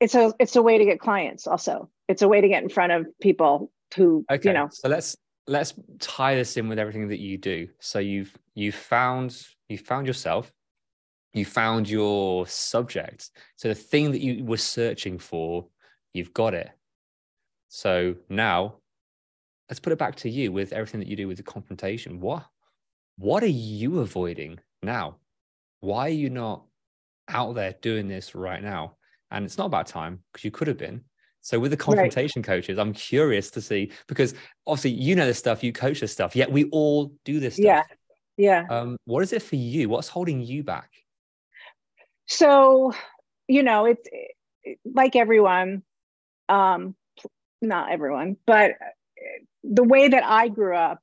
it's 0.00 0.14
a 0.14 0.32
it's 0.38 0.56
a 0.56 0.62
way 0.62 0.78
to 0.78 0.84
get 0.84 1.00
clients 1.00 1.46
also 1.46 1.88
it's 2.08 2.22
a 2.22 2.28
way 2.28 2.40
to 2.40 2.48
get 2.48 2.62
in 2.62 2.68
front 2.68 2.92
of 2.92 3.06
people 3.20 3.70
who 3.96 4.24
okay. 4.30 4.48
you 4.48 4.54
know 4.54 4.68
so 4.70 4.88
let's 4.88 5.16
let's 5.46 5.74
tie 5.98 6.34
this 6.34 6.56
in 6.56 6.68
with 6.68 6.78
everything 6.78 7.08
that 7.08 7.18
you 7.18 7.38
do 7.38 7.68
so 7.80 7.98
you've 7.98 8.36
you 8.54 8.70
found 8.70 9.46
you 9.68 9.78
found 9.78 10.06
yourself 10.06 10.52
you 11.34 11.44
found 11.44 11.88
your 11.88 12.46
subject 12.46 13.30
so 13.56 13.68
the 13.68 13.74
thing 13.74 14.10
that 14.12 14.20
you 14.20 14.44
were 14.44 14.56
searching 14.56 15.18
for 15.18 15.66
you've 16.12 16.32
got 16.32 16.54
it 16.54 16.70
so 17.68 18.14
now 18.28 18.76
let's 19.68 19.80
put 19.80 19.92
it 19.92 19.98
back 19.98 20.16
to 20.16 20.30
you 20.30 20.50
with 20.50 20.72
everything 20.72 21.00
that 21.00 21.08
you 21.08 21.16
do 21.16 21.28
with 21.28 21.36
the 21.36 21.42
confrontation 21.42 22.20
what 22.20 22.44
what 23.16 23.42
are 23.42 23.46
you 23.46 24.00
avoiding 24.00 24.58
now 24.82 25.16
why 25.80 26.06
are 26.06 26.10
you 26.10 26.30
not 26.30 26.64
out 27.28 27.54
there 27.54 27.74
doing 27.82 28.08
this 28.08 28.34
right 28.34 28.62
now 28.62 28.96
and 29.30 29.44
it's 29.44 29.58
not 29.58 29.66
about 29.66 29.86
time 29.86 30.20
because 30.32 30.44
you 30.44 30.50
could 30.50 30.68
have 30.68 30.78
been. 30.78 31.02
So 31.40 31.58
with 31.58 31.70
the 31.70 31.76
confrontation 31.76 32.42
right. 32.42 32.46
coaches, 32.46 32.78
I'm 32.78 32.92
curious 32.92 33.50
to 33.52 33.60
see 33.60 33.92
because 34.06 34.34
obviously 34.66 34.90
you 34.90 35.14
know 35.14 35.26
this 35.26 35.38
stuff, 35.38 35.62
you 35.62 35.72
coach 35.72 36.00
this 36.00 36.12
stuff, 36.12 36.34
yet 36.34 36.50
we 36.50 36.64
all 36.70 37.12
do 37.24 37.40
this 37.40 37.54
stuff. 37.54 37.64
Yeah. 37.64 37.82
Yeah. 38.36 38.64
Um, 38.70 38.96
what 39.04 39.22
is 39.22 39.32
it 39.32 39.42
for 39.42 39.56
you? 39.56 39.88
What's 39.88 40.08
holding 40.08 40.40
you 40.40 40.62
back? 40.62 40.90
So, 42.28 42.92
you 43.48 43.62
know, 43.62 43.86
it's 43.86 44.08
like 44.84 45.16
everyone, 45.16 45.82
um, 46.48 46.94
not 47.62 47.90
everyone, 47.92 48.36
but 48.46 48.72
the 49.64 49.84
way 49.84 50.08
that 50.08 50.24
I 50.24 50.48
grew 50.48 50.76
up, 50.76 51.00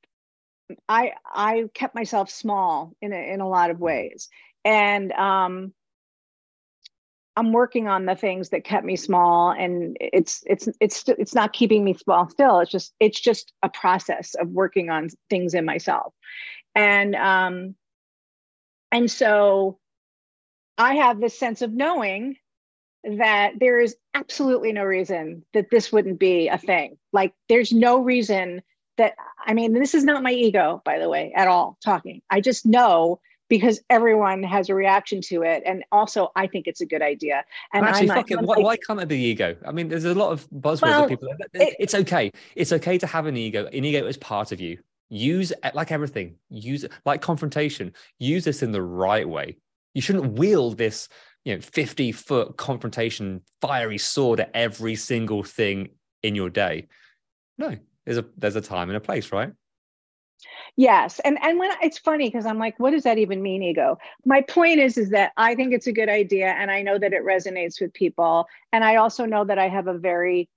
I 0.89 1.13
I 1.25 1.65
kept 1.73 1.95
myself 1.95 2.29
small 2.29 2.93
in 3.01 3.13
a, 3.13 3.33
in 3.33 3.41
a 3.41 3.49
lot 3.49 3.71
of 3.71 3.79
ways, 3.79 4.29
and 4.63 5.11
um, 5.13 5.73
I'm 7.37 7.51
working 7.51 7.87
on 7.87 8.05
the 8.05 8.15
things 8.15 8.49
that 8.49 8.63
kept 8.63 8.85
me 8.85 8.95
small 8.95 9.51
and 9.51 9.97
it's 9.99 10.41
it's 10.47 10.69
it's 10.79 11.03
it's 11.09 11.35
not 11.35 11.51
keeping 11.51 11.83
me 11.83 11.93
small 11.93 12.29
still. 12.29 12.59
It's 12.59 12.71
just 12.71 12.93
it's 12.99 13.19
just 13.19 13.51
a 13.61 13.69
process 13.69 14.35
of 14.35 14.49
working 14.49 14.89
on 14.89 15.09
things 15.29 15.53
in 15.53 15.65
myself. 15.65 16.13
And 16.75 17.15
um 17.15 17.75
and 18.91 19.09
so 19.11 19.79
I 20.77 20.95
have 20.95 21.19
this 21.19 21.37
sense 21.37 21.61
of 21.61 21.71
knowing 21.73 22.37
that 23.03 23.53
there 23.59 23.79
is 23.79 23.95
absolutely 24.13 24.73
no 24.73 24.83
reason 24.83 25.45
that 25.53 25.69
this 25.69 25.91
wouldn't 25.91 26.19
be 26.19 26.47
a 26.47 26.57
thing 26.57 26.97
like 27.13 27.33
there's 27.49 27.71
no 27.71 27.99
reason 27.99 28.63
that 28.97 29.13
I 29.45 29.53
mean 29.53 29.73
this 29.73 29.93
is 29.93 30.03
not 30.03 30.23
my 30.23 30.31
ego 30.31 30.81
by 30.83 30.97
the 30.97 31.07
way 31.07 31.31
at 31.35 31.47
all 31.47 31.77
talking 31.83 32.23
I 32.31 32.41
just 32.41 32.65
know 32.65 33.19
because 33.49 33.79
everyone 33.89 34.43
has 34.43 34.69
a 34.69 34.75
reaction 34.75 35.21
to 35.21 35.43
it. 35.43 35.63
And 35.65 35.83
also, 35.91 36.31
I 36.35 36.47
think 36.47 36.67
it's 36.67 36.81
a 36.81 36.85
good 36.85 37.01
idea. 37.01 37.43
And 37.73 37.85
actually, 37.85 38.07
fuck 38.07 38.31
it. 38.31 38.41
Why, 38.41 38.57
why, 38.57 38.77
can't 38.77 38.99
it 38.99 39.07
be 39.07 39.17
ego? 39.17 39.55
I 39.65 39.71
mean, 39.71 39.87
there's 39.87 40.05
a 40.05 40.15
lot 40.15 40.31
of 40.31 40.49
buzzwords 40.49 40.81
well, 40.81 41.03
of 41.03 41.09
people. 41.09 41.29
It, 41.53 41.75
it's 41.79 41.93
okay. 41.93 42.31
It's 42.55 42.71
okay 42.71 42.97
to 42.97 43.07
have 43.07 43.25
an 43.25 43.37
ego. 43.37 43.67
An 43.67 43.85
ego 43.85 44.05
is 44.07 44.17
part 44.17 44.51
of 44.51 44.59
you. 44.59 44.79
Use 45.09 45.53
like 45.73 45.91
everything. 45.91 46.35
Use 46.49 46.85
it 46.85 46.91
like 47.05 47.21
confrontation. 47.21 47.93
Use 48.17 48.43
this 48.43 48.63
in 48.63 48.71
the 48.71 48.81
right 48.81 49.27
way. 49.27 49.57
You 49.95 50.01
shouldn't 50.01 50.37
wield 50.37 50.77
this, 50.77 51.09
you 51.43 51.55
know, 51.55 51.61
50 51.61 52.11
foot 52.11 52.57
confrontation, 52.57 53.41
fiery 53.61 53.97
sword 53.97 54.41
at 54.41 54.51
every 54.53 54.95
single 54.95 55.41
thing 55.41 55.89
in 56.21 56.35
your 56.35 56.51
day. 56.51 56.87
No, 57.57 57.75
there's 58.05 58.19
a 58.19 58.25
there's 58.37 58.55
a 58.55 58.61
time 58.61 58.89
and 58.89 58.97
a 58.97 59.01
place, 59.01 59.31
right? 59.31 59.51
Yes. 60.77 61.19
And 61.19 61.37
and 61.41 61.57
when 61.57 61.71
it's 61.81 61.97
funny 61.97 62.27
because 62.27 62.45
I'm 62.45 62.59
like, 62.59 62.77
what 62.79 62.91
does 62.91 63.03
that 63.03 63.17
even 63.17 63.41
mean, 63.41 63.63
ego? 63.63 63.97
My 64.25 64.41
point 64.41 64.79
is, 64.79 64.97
is 64.97 65.09
that 65.11 65.31
I 65.37 65.55
think 65.55 65.73
it's 65.73 65.87
a 65.87 65.93
good 65.93 66.09
idea 66.09 66.47
and 66.47 66.69
I 66.69 66.81
know 66.81 66.99
that 66.99 67.13
it 67.13 67.23
resonates 67.23 67.79
with 67.79 67.93
people. 67.93 68.47
And 68.73 68.83
I 68.83 68.97
also 68.97 69.25
know 69.25 69.45
that 69.45 69.57
I 69.57 69.69
have 69.69 69.87
a 69.87 69.97
very, 69.97 70.49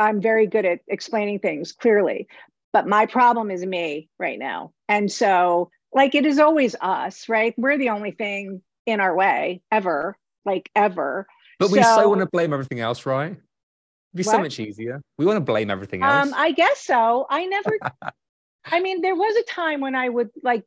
I'm 0.00 0.20
very 0.20 0.46
good 0.46 0.64
at 0.64 0.80
explaining 0.88 1.40
things 1.40 1.72
clearly. 1.72 2.26
But 2.72 2.86
my 2.86 3.06
problem 3.06 3.50
is 3.50 3.64
me 3.64 4.08
right 4.18 4.38
now. 4.38 4.72
And 4.88 5.10
so, 5.10 5.70
like, 5.92 6.14
it 6.14 6.26
is 6.26 6.38
always 6.38 6.74
us, 6.80 7.28
right? 7.28 7.54
We're 7.56 7.78
the 7.78 7.90
only 7.90 8.10
thing 8.12 8.62
in 8.86 9.00
our 9.00 9.14
way 9.14 9.62
ever, 9.70 10.16
like 10.44 10.70
ever. 10.74 11.26
But 11.58 11.70
we 11.70 11.82
so, 11.82 11.96
so 11.96 12.08
want 12.08 12.20
to 12.20 12.26
blame 12.26 12.52
everything 12.52 12.80
else, 12.80 13.04
right? 13.06 13.32
It'd 13.32 13.36
be 14.14 14.22
what? 14.22 14.32
so 14.32 14.38
much 14.38 14.60
easier. 14.60 15.02
We 15.18 15.26
want 15.26 15.36
to 15.36 15.44
blame 15.44 15.70
everything 15.70 16.02
else. 16.02 16.28
Um, 16.28 16.34
I 16.36 16.52
guess 16.52 16.80
so. 16.80 17.26
I 17.28 17.46
never 17.46 17.78
I 18.64 18.80
mean, 18.80 19.00
there 19.00 19.14
was 19.14 19.36
a 19.36 19.42
time 19.44 19.80
when 19.80 19.94
I 19.94 20.08
would 20.08 20.30
like 20.42 20.64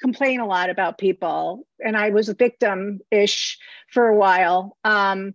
complain 0.00 0.40
a 0.40 0.46
lot 0.46 0.70
about 0.70 0.98
people, 0.98 1.66
and 1.84 1.96
I 1.96 2.10
was 2.10 2.28
a 2.28 2.34
victim 2.34 3.00
ish 3.10 3.58
for 3.90 4.08
a 4.08 4.16
while. 4.16 4.76
Um, 4.84 5.34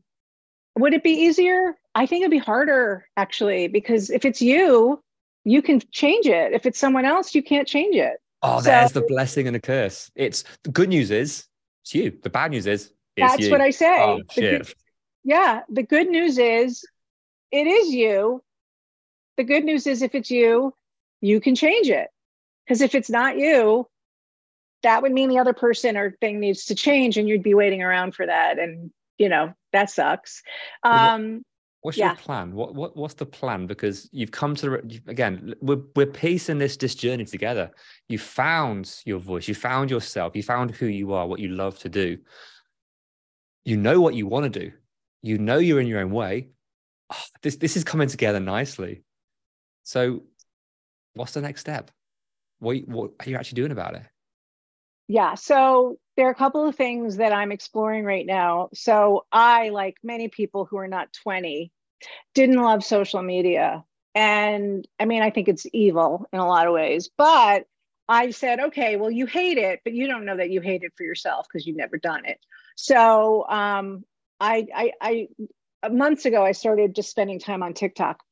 would 0.77 0.93
it 0.93 1.03
be 1.03 1.12
easier? 1.12 1.77
I 1.95 2.06
think 2.06 2.21
it'd 2.21 2.32
be 2.32 2.38
harder 2.38 3.08
actually, 3.17 3.67
because 3.67 4.10
if 4.10 4.25
it's 4.25 4.41
you, 4.41 5.01
you 5.43 5.62
can 5.62 5.82
change 5.91 6.27
it. 6.27 6.53
If 6.53 6.65
it's 6.65 6.80
someone 6.80 7.06
else, 7.06 7.34
you 7.34 7.41
can't 7.41 7.67
change 7.67 7.95
it. 7.95 8.17
Oh, 8.41 8.60
so, 8.60 8.65
there's 8.65 8.91
the 8.91 9.02
blessing 9.02 9.47
and 9.47 9.56
the 9.56 9.60
curse. 9.60 10.12
It's 10.15 10.43
the 10.63 10.71
good 10.71 10.89
news 10.89 11.12
is 11.12 11.45
it's 11.84 11.95
you. 11.95 12.17
The 12.21 12.30
bad 12.30 12.52
news 12.52 12.67
is 12.67 12.93
that's 13.15 13.39
you. 13.39 13.45
That's 13.45 13.52
what 13.52 13.62
I 13.62 13.71
say. 13.71 14.00
Oh. 14.00 14.21
Good, 14.36 14.71
yeah. 15.23 15.62
The 15.69 15.84
good 15.84 16.08
news 16.08 16.38
is 16.38 16.86
it 17.52 17.67
is 17.67 17.89
you. 17.89 18.43
The 19.38 19.43
good 19.43 19.63
news 19.63 19.88
is 19.88 20.02
if 20.02 20.15
it's 20.15 20.32
you, 20.32 20.73
you 21.21 21.39
can 21.39 21.56
change 21.56 21.89
it. 21.89 22.10
Because 22.65 22.82
if 22.82 22.95
it's 22.95 23.10
not 23.10 23.38
you, 23.38 23.88
that 24.84 25.02
would 25.02 25.12
mean 25.12 25.30
the 25.30 25.39
other 25.39 25.54
person 25.54 25.97
or 25.97 26.12
thing 26.19 26.39
needs 26.39 26.65
to 26.65 26.76
change 26.76 27.17
and 27.17 27.28
you'd 27.28 27.43
be 27.43 27.54
waiting 27.54 27.82
around 27.82 28.13
for 28.13 28.26
that. 28.26 28.60
And, 28.60 28.91
you 29.17 29.30
know, 29.30 29.54
that 29.73 29.89
sucks. 29.89 30.43
Um, 30.84 31.43
What's 31.81 31.97
Yeah. 31.97 32.07
your 32.07 32.15
plan? 32.15 32.53
What 32.53 32.75
what 32.75 32.97
what's 32.97 33.13
the 33.13 33.25
plan? 33.25 33.67
Because 33.67 34.09
you've 34.11 34.31
come 34.31 34.55
to 34.55 34.69
the 34.69 35.01
again, 35.07 35.53
we're 35.61 35.81
we're 35.95 36.07
piecing 36.07 36.57
this 36.57 36.75
this 36.75 36.95
journey 36.95 37.25
together. 37.25 37.71
You 38.09 38.17
found 38.19 39.01
your 39.05 39.19
voice, 39.19 39.47
you 39.47 39.55
found 39.55 39.91
yourself, 39.91 40.35
you 40.35 40.43
found 40.43 40.71
who 40.71 40.87
you 40.87 41.13
are, 41.13 41.27
what 41.27 41.39
you 41.39 41.49
love 41.49 41.77
to 41.79 41.89
do. 41.89 42.17
You 43.63 43.77
know 43.77 44.01
what 44.01 44.15
you 44.15 44.27
want 44.27 44.51
to 44.51 44.59
do. 44.59 44.71
You 45.21 45.37
know 45.37 45.57
you're 45.57 45.79
in 45.79 45.87
your 45.87 45.99
own 45.99 46.11
way. 46.11 46.49
Ah, 47.11 47.23
this 47.41 47.57
this 47.57 47.77
is 47.77 47.83
coming 47.83 48.07
together 48.07 48.39
nicely. 48.39 49.03
So, 49.83 50.23
what's 51.13 51.33
the 51.33 51.41
next 51.41 51.61
step? 51.61 51.91
What 52.59 52.77
what 52.87 53.11
are 53.19 53.29
you 53.29 53.35
actually 53.35 53.57
doing 53.61 53.71
about 53.71 53.95
it? 53.95 54.03
Yeah. 55.07 55.35
So 55.35 55.99
there 56.17 56.27
are 56.27 56.32
a 56.32 56.36
couple 56.36 56.67
of 56.67 56.75
things 56.75 57.17
that 57.17 57.32
I'm 57.32 57.51
exploring 57.51 58.03
right 58.03 58.25
now. 58.25 58.69
So 58.73 59.25
I, 59.32 59.69
like 59.69 59.97
many 60.03 60.27
people 60.27 60.65
who 60.65 60.77
are 60.77 60.88
not 60.88 61.13
20, 61.23 61.71
didn't 62.34 62.62
love 62.62 62.84
social 62.84 63.21
media. 63.21 63.84
And 64.15 64.88
I 64.99 65.06
mean, 65.06 65.21
I 65.21 65.30
think 65.30 65.47
it's 65.47 65.67
evil 65.73 66.25
in 66.34 66.39
a 66.39 66.47
lot 66.47 66.67
of 66.67 66.73
ways, 66.73 67.10
but 67.17 67.65
I 68.10 68.32
said, 68.32 68.60
okay, 68.60 68.95
well, 68.95 69.12
you 69.12 69.27
hate 69.27 69.58
it, 69.60 69.82
but 69.84 69.93
you 69.93 70.08
don't 70.08 70.25
know 70.25 70.38
that 70.38 70.49
you 70.49 70.60
hate 70.60 70.82
it 70.84 70.93
for 70.97 71.03
yourself 71.03 71.45
because 71.47 71.67
you've 71.67 71.77
never 71.77 71.97
done 71.97 72.25
it. 72.25 72.39
So 72.75 73.47
um, 73.47 74.03
I, 74.39 74.65
I, 74.73 74.91
I, 75.01 75.89
months 75.89 76.25
ago, 76.25 76.43
I 76.43 76.53
started 76.53 76.95
just 76.95 77.12
spending 77.12 77.39
time 77.39 77.62
on 77.62 77.73
TikTok 77.73 78.23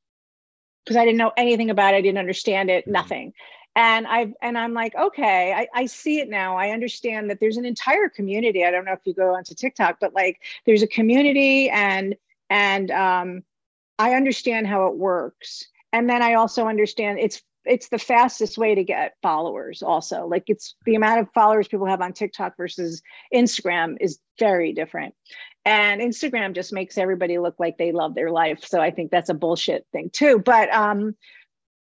because 0.83 0.97
I 0.97 1.05
didn't 1.05 1.17
know 1.17 1.33
anything 1.37 1.69
about 1.69 1.93
it, 1.93 1.97
I 1.97 2.01
didn't 2.01 2.19
understand 2.19 2.69
it, 2.71 2.87
Mhm. 2.87 2.91
nothing 2.91 3.33
and 3.75 4.07
i 4.07 4.33
and 4.41 4.57
i'm 4.57 4.73
like 4.73 4.95
okay 4.95 5.53
I, 5.53 5.67
I 5.73 5.85
see 5.85 6.19
it 6.19 6.29
now. 6.29 6.57
I 6.57 6.69
understand 6.69 7.29
that 7.29 7.39
there's 7.39 7.57
an 7.57 7.65
entire 7.65 8.09
community. 8.09 8.63
I 8.65 8.71
don't 8.71 8.85
know 8.85 8.93
if 8.93 9.05
you 9.05 9.13
go 9.13 9.35
onto 9.35 9.53
tiktok 9.53 9.97
but 9.99 10.13
like 10.13 10.41
there's 10.65 10.81
a 10.81 10.87
community 10.87 11.69
and 11.69 12.15
and 12.49 12.91
um 12.91 13.43
i 13.99 14.13
understand 14.13 14.67
how 14.67 14.87
it 14.87 14.97
works. 14.97 15.65
And 15.93 16.09
then 16.09 16.21
i 16.21 16.35
also 16.35 16.67
understand 16.67 17.19
it's 17.19 17.41
it's 17.65 17.89
the 17.89 17.97
fastest 17.97 18.59
way 18.59 18.75
to 18.75 18.83
get 18.83 19.15
followers 19.23 19.81
also. 19.81 20.27
Like 20.27 20.43
it's 20.47 20.75
the 20.85 20.93
amount 20.93 21.21
of 21.21 21.27
followers 21.33 21.67
people 21.67 21.87
have 21.87 22.01
on 22.01 22.13
tiktok 22.13 22.55
versus 22.57 23.01
instagram 23.33 23.97
is 23.99 24.19
very 24.39 24.71
different. 24.73 25.15
And 25.65 25.99
instagram 25.99 26.53
just 26.53 26.71
makes 26.71 26.97
everybody 26.97 27.39
look 27.39 27.55
like 27.59 27.77
they 27.77 27.91
love 27.91 28.15
their 28.15 28.31
life. 28.31 28.63
So 28.63 28.79
i 28.79 28.91
think 28.91 29.11
that's 29.11 29.29
a 29.29 29.33
bullshit 29.33 29.85
thing 29.91 30.09
too. 30.11 30.39
But 30.39 30.73
um 30.73 31.15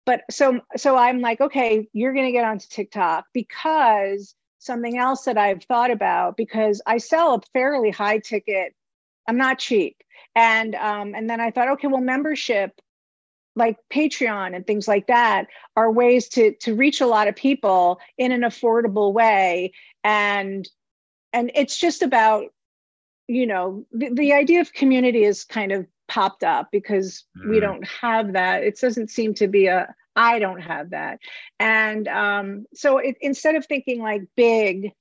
but 0.07 0.23
so 0.31 0.61
so 0.77 0.97
i'm 0.97 1.21
like 1.21 1.41
okay 1.41 1.89
you're 1.93 2.13
going 2.13 2.27
to 2.27 2.33
get 2.33 2.45
onto 2.45 2.67
tiktok 2.69 3.25
because 3.33 4.35
something 4.59 4.99
else 4.99 5.25
that 5.25 5.39
i've 5.39 5.63
thought 5.65 5.91
about 5.91 6.37
because 6.37 6.81
i 6.87 6.99
sell 6.99 7.35
a 7.35 7.41
fairly 7.53 7.91
high 7.91 8.19
ticket. 8.19 8.75
I'm 9.27 9.39
not 9.39 9.59
cheap. 9.59 9.97
And 10.35 10.75
um 10.75 11.15
and 11.15 11.29
then 11.29 11.41
i 11.41 11.51
thought 11.51 11.69
okay 11.69 11.89
well 11.89 12.01
membership 12.01 12.81
like 13.57 13.77
patreon 13.93 14.55
and 14.55 14.67
things 14.67 14.89
like 14.89 15.07
that 15.07 15.47
are 15.77 15.91
ways 15.91 16.29
to 16.29 16.55
to 16.57 16.75
reach 16.75 17.01
a 17.01 17.07
lot 17.07 17.29
of 17.29 17.37
people 17.37 18.01
in 18.19 18.33
an 18.33 18.41
affordable 18.43 19.13
way. 19.13 19.73
And 20.03 20.69
and 21.33 21.51
it's 21.55 21.79
just 21.79 22.03
about 22.03 22.47
you 23.29 23.47
know 23.47 23.87
the, 23.93 24.11
the 24.11 24.33
idea 24.33 24.61
of 24.61 24.73
community 24.73 25.25
is 25.25 25.45
kind 25.45 25.73
of 25.73 25.87
popped 26.09 26.45
up 26.45 26.69
because 26.73 27.25
we 27.43 27.59
Mm. 27.59 27.63
don't 27.63 27.87
have 27.87 28.33
that. 28.35 28.63
It 28.65 28.79
doesn't 28.81 29.11
seem 29.11 29.35
to 29.35 29.49
be 29.49 29.67
a 29.67 29.95
i 30.17 30.39
don't 30.39 30.61
have 30.61 30.91
that. 30.91 31.19
And 31.59 32.07
um 32.09 32.67
so 32.75 32.99
it, 32.99 33.17
instead 33.21 33.57
of 33.57 33.67
thinking 33.67 34.01
like 34.01 34.23
big 34.37 34.93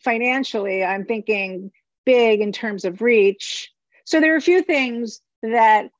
financially 0.00 0.84
i'm 0.84 1.04
thinking 1.04 1.70
big 2.06 2.40
in 2.40 2.52
terms 2.52 2.84
of 2.84 3.02
reach. 3.02 3.70
So 4.04 4.20
there 4.20 4.32
are 4.32 4.38
a 4.38 4.40
few 4.42 4.62
things 4.62 5.20
that 5.42 5.90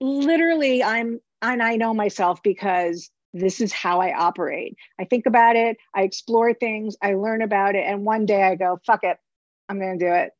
literally 0.00 0.82
i'm 0.82 1.20
and 1.42 1.62
i 1.62 1.76
know 1.76 1.92
myself 1.94 2.42
because 2.42 3.10
this 3.32 3.60
is 3.60 3.72
how 3.72 4.00
i 4.00 4.12
operate. 4.16 4.76
I 4.98 5.04
think 5.04 5.26
about 5.26 5.56
it 5.56 5.76
i 5.94 6.02
explore 6.02 6.54
things 6.54 6.96
i 7.02 7.14
learn 7.14 7.42
about 7.42 7.74
it 7.74 7.84
and 7.86 8.04
one 8.04 8.26
day 8.26 8.42
i 8.42 8.54
go 8.54 8.80
fuck 8.86 9.04
it 9.04 9.18
i'm 9.68 9.78
going 9.78 9.98
to 9.98 10.04
do 10.04 10.12
it. 10.12 10.30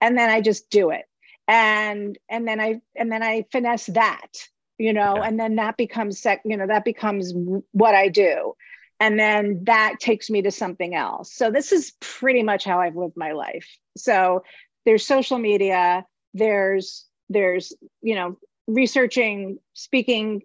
And 0.00 0.16
then 0.16 0.30
i 0.30 0.40
just 0.40 0.70
do 0.70 0.90
it 0.90 1.04
and 1.50 2.16
and 2.30 2.46
then 2.46 2.60
i 2.60 2.80
and 2.94 3.10
then 3.10 3.22
i 3.24 3.44
finesse 3.50 3.86
that 3.86 4.30
you 4.78 4.92
know 4.92 5.16
Yeah. 5.16 5.24
and 5.24 5.38
then 5.38 5.56
that 5.56 5.76
becomes 5.76 6.20
sec 6.20 6.42
you 6.44 6.56
know 6.56 6.66
that 6.68 6.84
becomes 6.84 7.32
what 7.72 7.94
i 7.94 8.08
do. 8.08 8.54
And 9.02 9.18
then 9.18 9.64
that 9.64 9.94
takes 9.98 10.28
me 10.28 10.42
to 10.42 10.50
something 10.50 10.94
else. 10.94 11.32
So 11.34 11.50
this 11.50 11.72
is 11.72 11.94
pretty 12.00 12.42
much 12.42 12.64
how 12.64 12.80
i've 12.80 12.96
lived 12.96 13.16
my 13.16 13.32
life. 13.32 13.66
So 13.96 14.44
there's 14.84 15.06
social 15.06 15.38
media 15.38 16.04
there's 16.34 17.06
there's 17.30 17.72
you 18.02 18.14
know 18.14 18.36
researching 18.68 19.58
speaking. 19.72 20.42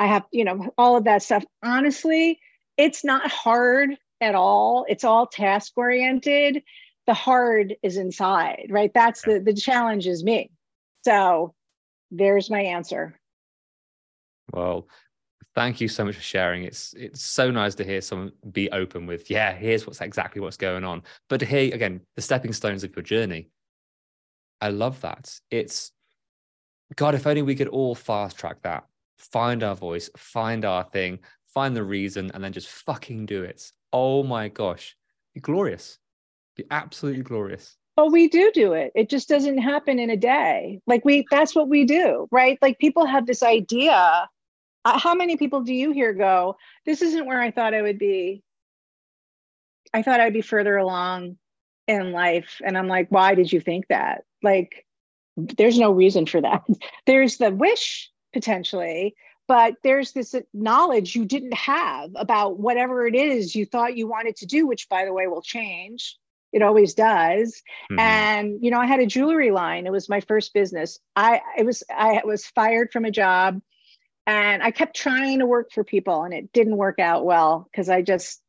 I 0.00 0.06
have 0.08 0.24
you 0.32 0.44
know 0.44 0.74
all 0.76 0.96
of 0.96 1.04
that 1.04 1.22
stuff. 1.22 1.44
Honestly 1.62 2.40
it's 2.76 3.04
not 3.04 3.30
hard 3.30 3.90
at 4.20 4.34
all. 4.34 4.84
It's 4.88 5.04
all 5.04 5.26
task 5.28 5.72
oriented 5.76 6.62
the 7.06 7.14
hard 7.14 7.76
is 7.82 7.96
inside 7.96 8.66
right 8.70 8.92
that's 8.94 9.22
the 9.22 9.38
the 9.40 9.54
challenge 9.54 10.06
is 10.06 10.24
me 10.24 10.50
so 11.04 11.54
there's 12.10 12.50
my 12.50 12.60
answer 12.60 13.14
Well, 14.52 14.86
thank 15.54 15.80
you 15.80 15.88
so 15.88 16.04
much 16.04 16.16
for 16.16 16.22
sharing. 16.22 16.64
It's 16.64 16.94
it's 16.94 17.22
so 17.22 17.50
nice 17.50 17.74
to 17.76 17.84
hear 17.84 18.00
someone 18.00 18.32
be 18.52 18.70
open 18.70 19.06
with, 19.06 19.30
yeah, 19.30 19.52
here's 19.52 19.86
what's 19.86 20.00
exactly 20.00 20.40
what's 20.40 20.56
going 20.56 20.84
on. 20.84 21.02
But 21.28 21.40
to 21.40 21.46
hear 21.46 21.74
again 21.74 22.00
the 22.16 22.22
stepping 22.22 22.52
stones 22.52 22.84
of 22.84 22.94
your 22.94 23.02
journey. 23.02 23.48
I 24.60 24.68
love 24.68 25.00
that. 25.00 25.40
It's 25.50 25.92
God, 26.96 27.14
if 27.14 27.26
only 27.26 27.42
we 27.42 27.56
could 27.56 27.68
all 27.68 27.94
fast 27.94 28.38
track 28.38 28.62
that, 28.62 28.84
find 29.18 29.62
our 29.62 29.74
voice, 29.74 30.10
find 30.16 30.64
our 30.64 30.84
thing, 30.84 31.18
find 31.48 31.74
the 31.74 31.84
reason, 31.84 32.30
and 32.32 32.42
then 32.42 32.52
just 32.52 32.68
fucking 32.68 33.26
do 33.26 33.42
it. 33.42 33.72
Oh 33.92 34.22
my 34.22 34.48
gosh. 34.48 34.96
Be 35.34 35.40
glorious. 35.40 35.98
Be 36.56 36.64
absolutely 36.70 37.22
glorious. 37.22 37.76
but 37.96 38.10
we 38.12 38.28
do 38.28 38.50
do 38.52 38.72
it. 38.72 38.92
It 38.94 39.08
just 39.08 39.28
doesn't 39.28 39.58
happen 39.58 39.98
in 39.98 40.10
a 40.10 40.16
day. 40.16 40.80
Like 40.86 41.04
we 41.04 41.24
that's 41.30 41.54
what 41.54 41.68
we 41.68 41.84
do 41.84 42.28
right? 42.30 42.58
Like 42.62 42.78
people 42.78 43.06
have 43.06 43.26
this 43.26 43.42
idea. 43.42 44.28
Uh, 44.86 44.98
how 44.98 45.14
many 45.14 45.36
people 45.36 45.62
do 45.62 45.72
you 45.72 45.92
hear 45.92 46.12
go 46.12 46.56
this 46.84 47.00
isn't 47.00 47.26
where 47.26 47.40
i 47.40 47.50
thought 47.50 47.72
i 47.74 47.80
would 47.82 47.98
be. 47.98 48.42
I 49.92 50.02
thought 50.02 50.20
i'd 50.20 50.32
be 50.32 50.42
further 50.42 50.76
along 50.76 51.38
in 51.88 52.12
life. 52.12 52.60
And 52.64 52.76
i'm 52.78 52.88
like 52.88 53.08
why 53.10 53.34
did 53.34 53.52
you 53.52 53.60
think 53.60 53.86
that? 53.88 54.24
Like 54.42 54.84
there's 55.36 55.78
no 55.78 55.90
reason 55.92 56.26
for 56.26 56.40
that. 56.40 56.62
There's 57.06 57.38
the 57.38 57.50
wish 57.50 58.10
potentially 58.32 59.14
but 59.46 59.74
there's 59.82 60.12
this 60.12 60.34
knowledge 60.54 61.14
you 61.14 61.24
didn't 61.26 61.52
have 61.54 62.10
about 62.16 62.58
whatever 62.58 63.06
it 63.06 63.14
is 63.14 63.54
you 63.54 63.66
thought 63.66 63.96
you 63.96 64.06
wanted 64.08 64.34
to 64.36 64.46
do 64.46 64.66
which 64.66 64.88
by 64.88 65.04
the 65.04 65.12
way 65.12 65.26
will 65.26 65.42
change 65.42 66.16
it 66.54 66.62
always 66.62 66.94
does 66.94 67.62
Mhm. 67.90 67.98
and 68.00 68.58
you 68.64 68.70
know 68.70 68.80
i 68.80 68.86
had 68.86 69.00
a 69.00 69.06
jewelry 69.06 69.50
line 69.50 69.86
it 69.86 69.92
was 69.92 70.08
my 70.08 70.20
first 70.20 70.54
business 70.54 70.98
i 71.16 71.40
it 71.58 71.66
was 71.66 71.82
i 71.90 72.22
was 72.24 72.46
fired 72.46 72.88
from 72.92 73.04
a 73.04 73.10
job 73.10 73.60
and 74.26 74.62
i 74.62 74.70
kept 74.70 74.94
trying 74.96 75.40
to 75.40 75.46
work 75.46 75.68
for 75.72 75.82
people 75.84 76.22
and 76.24 76.32
it 76.32 76.52
didn't 76.52 76.76
work 76.76 76.98
out 76.98 77.24
well 77.26 77.68
because 77.70 77.88
i 77.88 78.00
just 78.00 78.40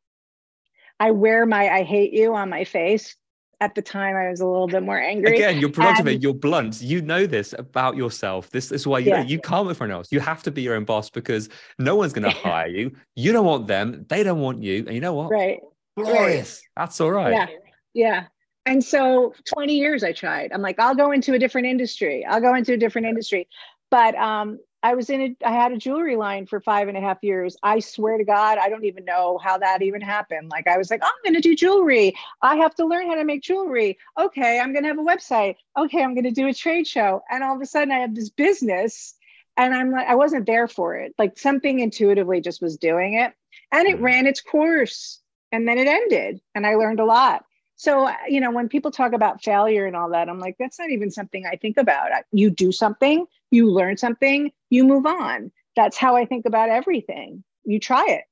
i 0.99 1.11
wear 1.11 1.45
my 1.45 1.67
i 1.79 1.83
hate 1.83 2.13
you 2.13 2.33
on 2.35 2.49
my 2.49 2.63
face 2.63 3.15
at 3.61 3.73
the 3.73 3.81
time 3.81 4.15
i 4.15 4.29
was 4.29 4.39
a 4.41 4.45
little 4.45 4.67
bit 4.67 4.83
more 4.83 4.99
angry 4.99 5.33
Again, 5.35 5.59
you're 5.59 5.71
productive, 5.71 6.07
and- 6.07 6.21
you're 6.23 6.33
blunt. 6.47 6.81
You 6.81 7.01
know 7.01 7.25
this 7.25 7.53
about 7.57 7.95
yourself. 7.95 8.49
This, 8.51 8.71
is 8.71 8.85
why 8.85 8.99
you, 8.99 9.11
Yeah. 9.11 9.23
you 9.23 9.39
can't 9.39 9.65
work 9.65 9.77
for 9.77 9.85
anyone 9.85 9.99
else. 9.99 10.11
You 10.11 10.19
have 10.19 10.43
to 10.43 10.51
be 10.51 10.61
your 10.61 10.75
own 10.75 10.83
boss 10.85 11.09
because 11.09 11.47
no 11.79 11.95
one's 11.95 12.11
going 12.13 12.29
to 12.31 12.37
hire 12.49 12.67
you. 12.67 12.91
You 13.15 13.31
don't 13.31 13.45
want 13.45 13.67
them. 13.67 14.05
They 14.09 14.23
don't 14.23 14.41
want 14.41 14.61
you. 14.61 14.83
And 14.85 14.93
you 14.93 14.99
know 15.01 15.13
what? 15.13 15.31
right 15.31 15.59
Glorious. 15.97 16.61
That's 16.75 16.99
all 16.99 17.11
right. 17.11 17.31
yeah 17.31 17.47
yeah. 17.95 18.25
And 18.67 18.83
so 18.83 19.33
20 19.53 19.75
years 19.77 20.03
i 20.03 20.11
tried. 20.11 20.51
I'm 20.51 20.61
like 20.61 20.79
i'll 20.79 20.95
go 20.95 21.11
into 21.11 21.33
a 21.33 21.39
different 21.39 21.67
industry. 21.67 22.25
I'll 22.25 22.41
go 22.41 22.53
into 22.53 22.73
a 22.73 22.77
different 22.77 23.07
industry. 23.07 23.47
But 23.89 24.15
um 24.15 24.59
i 24.83 24.93
was 24.95 25.09
in 25.09 25.21
a 25.21 25.35
i 25.47 25.51
had 25.51 25.71
a 25.71 25.77
jewelry 25.77 26.15
line 26.17 26.45
for 26.45 26.59
five 26.59 26.87
and 26.89 26.97
a 26.97 27.01
half 27.01 27.19
years. 27.23 27.57
I 27.63 27.79
swear 27.79 28.17
to 28.17 28.23
god 28.25 28.57
i 28.59 28.69
don't 28.69 28.85
even 28.85 29.05
know 29.05 29.39
how 29.43 29.57
that 29.59 29.81
even 29.81 30.01
happened. 30.01 30.49
Like 30.51 30.67
i 30.67 30.77
was 30.77 30.91
like 30.91 31.01
oh, 31.03 31.07
i'm 31.07 31.23
going 31.31 31.41
to 31.41 31.47
do 31.49 31.55
jewelry. 31.55 32.15
I 32.41 32.57
have 32.57 32.75
to 32.75 32.85
learn 32.85 33.07
how 33.07 33.15
to 33.15 33.23
make 33.23 33.43
jewelry. 33.43 33.97
Okay 34.19 34.59
i'm 34.59 34.73
going 34.73 34.83
to 34.83 34.89
have 34.89 34.99
a 34.99 35.03
website. 35.03 35.55
Okay 35.77 36.03
i'm 36.03 36.13
going 36.13 36.25
to 36.25 36.31
do 36.31 36.47
a 36.47 36.53
trade 36.53 36.87
show. 36.87 37.21
And 37.31 37.43
all 37.43 37.55
of 37.55 37.61
a 37.61 37.65
sudden 37.65 37.91
i 37.91 37.99
have 37.99 38.13
this 38.15 38.29
business 38.29 39.15
and 39.57 39.73
i'm 39.73 39.91
like 39.91 40.07
i 40.07 40.15
wasn't 40.15 40.47
there 40.47 40.67
for 40.67 40.95
it. 40.97 41.13
Like 41.17 41.37
something 41.37 41.79
intuitively 41.79 42.41
just 42.41 42.61
was 42.61 42.77
doing 42.77 43.13
it. 43.15 43.33
And 43.71 43.87
it 43.87 43.97
Mhm. 43.99 44.03
ran 44.03 44.27
its 44.27 44.41
course 44.41 45.21
and 45.51 45.67
then 45.67 45.77
it 45.77 45.87
ended 45.87 46.41
and 46.55 46.65
i 46.67 46.75
learned 46.75 46.99
a 46.99 47.05
lot 47.05 47.45
so, 47.75 48.07
uh, 48.07 48.13
you 48.27 48.39
know, 48.39 48.51
when 48.51 48.69
people 48.69 48.91
talk 48.91 49.13
about 49.13 49.43
failure 49.43 49.85
and 49.85 49.95
all 49.95 50.09
that, 50.11 50.29
I'm 50.29 50.39
like, 50.39 50.55
that's 50.57 50.79
not 50.79 50.91
even 50.91 51.11
something 51.11 51.45
I 51.45 51.57
think 51.57 51.77
about. 51.77 52.09
You 52.31 52.49
do 52.49 52.71
something, 52.71 53.25
you 53.51 53.69
learn 53.69 53.97
something, 53.97 54.51
you 54.69 54.85
move 54.85 55.05
on. 55.05 55.51
That's 55.75 55.97
how 55.97 56.15
I 56.15 56.25
think 56.25 56.45
about 56.45 56.69
everything. 56.69 57.43
You 57.65 57.79
try 57.79 58.05
it. 58.07 58.23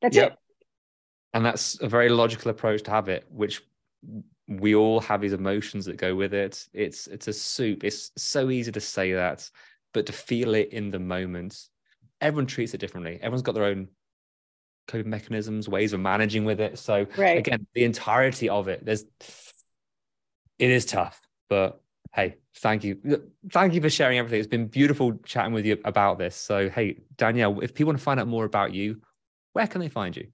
That's 0.00 0.16
Yep. 0.16 0.32
it. 0.32 0.38
And 1.34 1.44
that's 1.44 1.80
a 1.80 1.88
very 1.88 2.08
logical 2.08 2.50
approach 2.50 2.82
to 2.84 2.90
have 2.90 3.08
it, 3.08 3.26
which 3.30 3.62
we 4.48 4.74
all 4.74 5.00
have 5.00 5.20
these 5.20 5.34
emotions 5.34 5.84
that 5.84 5.96
go 5.96 6.14
with 6.16 6.32
it. 6.32 6.66
It's 6.72 7.06
it's 7.06 7.28
a 7.28 7.32
soup. 7.32 7.84
It's 7.84 8.10
so 8.16 8.50
easy 8.50 8.72
to 8.72 8.80
say 8.80 9.12
that, 9.12 9.48
but 9.92 10.06
to 10.06 10.12
feel 10.12 10.54
it 10.54 10.72
in 10.72 10.90
the 10.90 10.98
moment, 10.98 11.68
everyone 12.20 12.46
treats 12.46 12.74
it 12.74 12.78
differently. 12.78 13.16
Everyone's 13.16 13.42
got 13.42 13.54
their 13.54 13.64
own 13.64 13.88
coping 14.90 15.10
mechanisms, 15.10 15.68
ways 15.68 15.92
of 15.92 16.00
managing 16.00 16.44
with 16.44 16.60
it. 16.60 16.78
So 16.78 17.06
Right. 17.16 17.38
again, 17.38 17.66
the 17.74 17.84
entirety 17.84 18.48
of 18.48 18.68
it, 18.68 18.84
there's 18.84 19.04
it 20.58 20.70
is 20.70 20.84
tough, 20.84 21.20
but 21.48 21.80
hey, 22.12 22.36
thank 22.56 22.84
you. 22.84 22.98
Thank 23.50 23.72
you 23.72 23.80
for 23.80 23.88
sharing 23.88 24.18
everything. 24.18 24.40
It's 24.40 24.48
been 24.48 24.66
beautiful 24.66 25.14
chatting 25.24 25.54
with 25.54 25.64
you 25.64 25.78
about 25.84 26.18
this. 26.18 26.36
So 26.36 26.68
hey, 26.68 26.98
Danielle, 27.16 27.60
if 27.60 27.72
people 27.74 27.88
want 27.90 27.98
to 27.98 28.04
find 28.04 28.20
out 28.20 28.28
more 28.28 28.44
about 28.44 28.74
you, 28.74 29.00
where 29.52 29.66
can 29.66 29.80
they 29.80 29.88
find 29.88 30.16
you? 30.16 30.26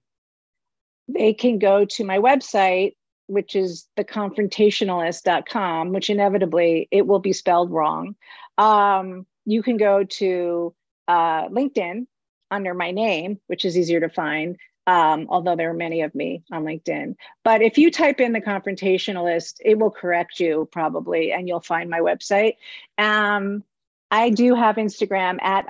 they 1.07 1.33
can 1.33 1.57
go 1.57 1.85
to 1.85 2.03
my 2.03 2.17
website, 2.19 2.95
which 3.27 3.55
is 3.55 3.87
theconfrontationalist.com, 3.97 5.93
which 5.93 6.09
inevitably 6.09 6.87
it 6.91 7.07
will 7.07 7.19
be 7.19 7.33
spelled 7.33 7.71
wrong. 7.71 8.15
Um, 8.57 9.25
you 9.45 9.63
can 9.63 9.77
go 9.77 10.03
to 10.03 10.73
uh, 11.07 11.47
LinkedIn 11.47 12.07
under 12.51 12.73
my 12.73 12.91
name, 12.91 13.39
which 13.47 13.65
is 13.65 13.77
easier 13.77 13.99
to 13.99 14.09
find, 14.09 14.57
um, 14.87 15.27
although 15.29 15.55
there 15.55 15.69
are 15.69 15.75
many 15.75 16.01
of 16.01 16.15
me 16.15 16.43
on 16.51 16.63
LinkedIn. 16.63 17.15
But 17.43 17.61
if 17.61 17.77
you 17.77 17.91
type 17.91 18.19
in 18.19 18.33
the 18.33 18.41
confrontationalist, 18.41 19.55
it 19.63 19.77
will 19.77 19.91
correct 19.91 20.39
you 20.39 20.67
probably, 20.71 21.31
and 21.31 21.47
you'll 21.47 21.59
find 21.59 21.89
my 21.89 21.99
website. 21.99 22.55
Um, 22.97 23.63
I 24.09 24.29
do 24.29 24.55
have 24.55 24.77
Instagram 24.77 25.41
at 25.41 25.67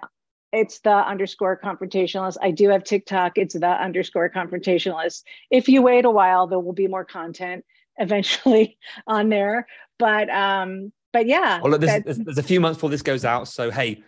it's 0.54 0.80
the 0.80 0.94
underscore 0.94 1.60
confrontationalist. 1.62 2.38
I 2.42 2.52
do 2.52 2.70
have 2.70 2.84
TikTok. 2.84 3.38
It's 3.38 3.54
the 3.54 3.68
underscore 3.68 4.30
confrontationalist. 4.30 5.24
If 5.52 5.68
you 5.68 5.82
wait 5.82 6.06
a 6.06 6.12
while, 6.12 6.48
there 6.48 6.60
will 6.60 6.74
be 6.74 6.88
more 6.88 7.04
content 7.04 7.66
eventually 7.98 8.78
on 9.08 9.30
there. 9.30 9.68
But 10.00 10.30
um, 10.30 10.94
but 11.12 11.26
yeah. 11.26 11.60
Well, 11.62 11.72
look, 11.72 11.82
there's, 11.82 12.04
there's, 12.04 12.18
there's 12.18 12.38
a 12.38 12.44
few 12.44 12.62
months 12.62 12.78
before 12.78 12.92
this 12.92 13.02
goes 13.02 13.26
out. 13.26 13.48
So 13.48 13.72
hey, 13.72 14.04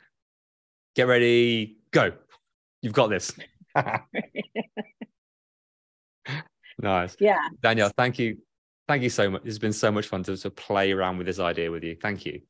get 0.95 1.08
ready, 1.08 1.77
go. 1.91 2.13
You've 2.81 2.93
got 2.93 3.07
this. 3.09 3.33
nice. 6.81 7.15
yeah. 7.19 7.49
Danielle, 7.61 7.91
thank 7.97 8.19
you. 8.19 8.37
Thank 8.87 9.03
you 9.03 9.09
so 9.09 9.29
much. 9.29 9.41
It's 9.45 9.59
been 9.59 9.73
so 9.73 9.91
much 9.91 10.07
fun 10.07 10.23
to, 10.23 10.35
to 10.37 10.49
play 10.49 10.91
around 10.91 11.17
with 11.17 11.27
this 11.27 11.39
idea 11.39 11.69
with 11.69 11.83
you. 11.83 11.95
Thank 12.01 12.25
you. 12.25 12.41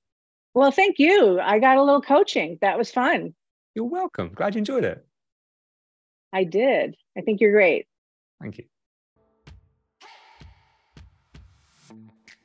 Well, 0.53 0.71
thank 0.71 0.99
you. 0.99 1.39
I 1.39 1.59
got 1.59 1.77
a 1.77 1.83
little 1.83 2.01
coaching. 2.01 2.57
That 2.61 2.77
was 2.77 2.91
fun. 2.91 3.33
You're 3.75 3.85
welcome. 3.85 4.31
Glad 4.33 4.55
you 4.55 4.59
enjoyed 4.59 4.83
it. 4.85 5.05
I 6.31 6.43
did. 6.43 6.95
I 7.17 7.21
think 7.21 7.41
you're 7.41 7.51
great. 7.51 7.87
Thank 8.41 8.57
you. 8.57 8.65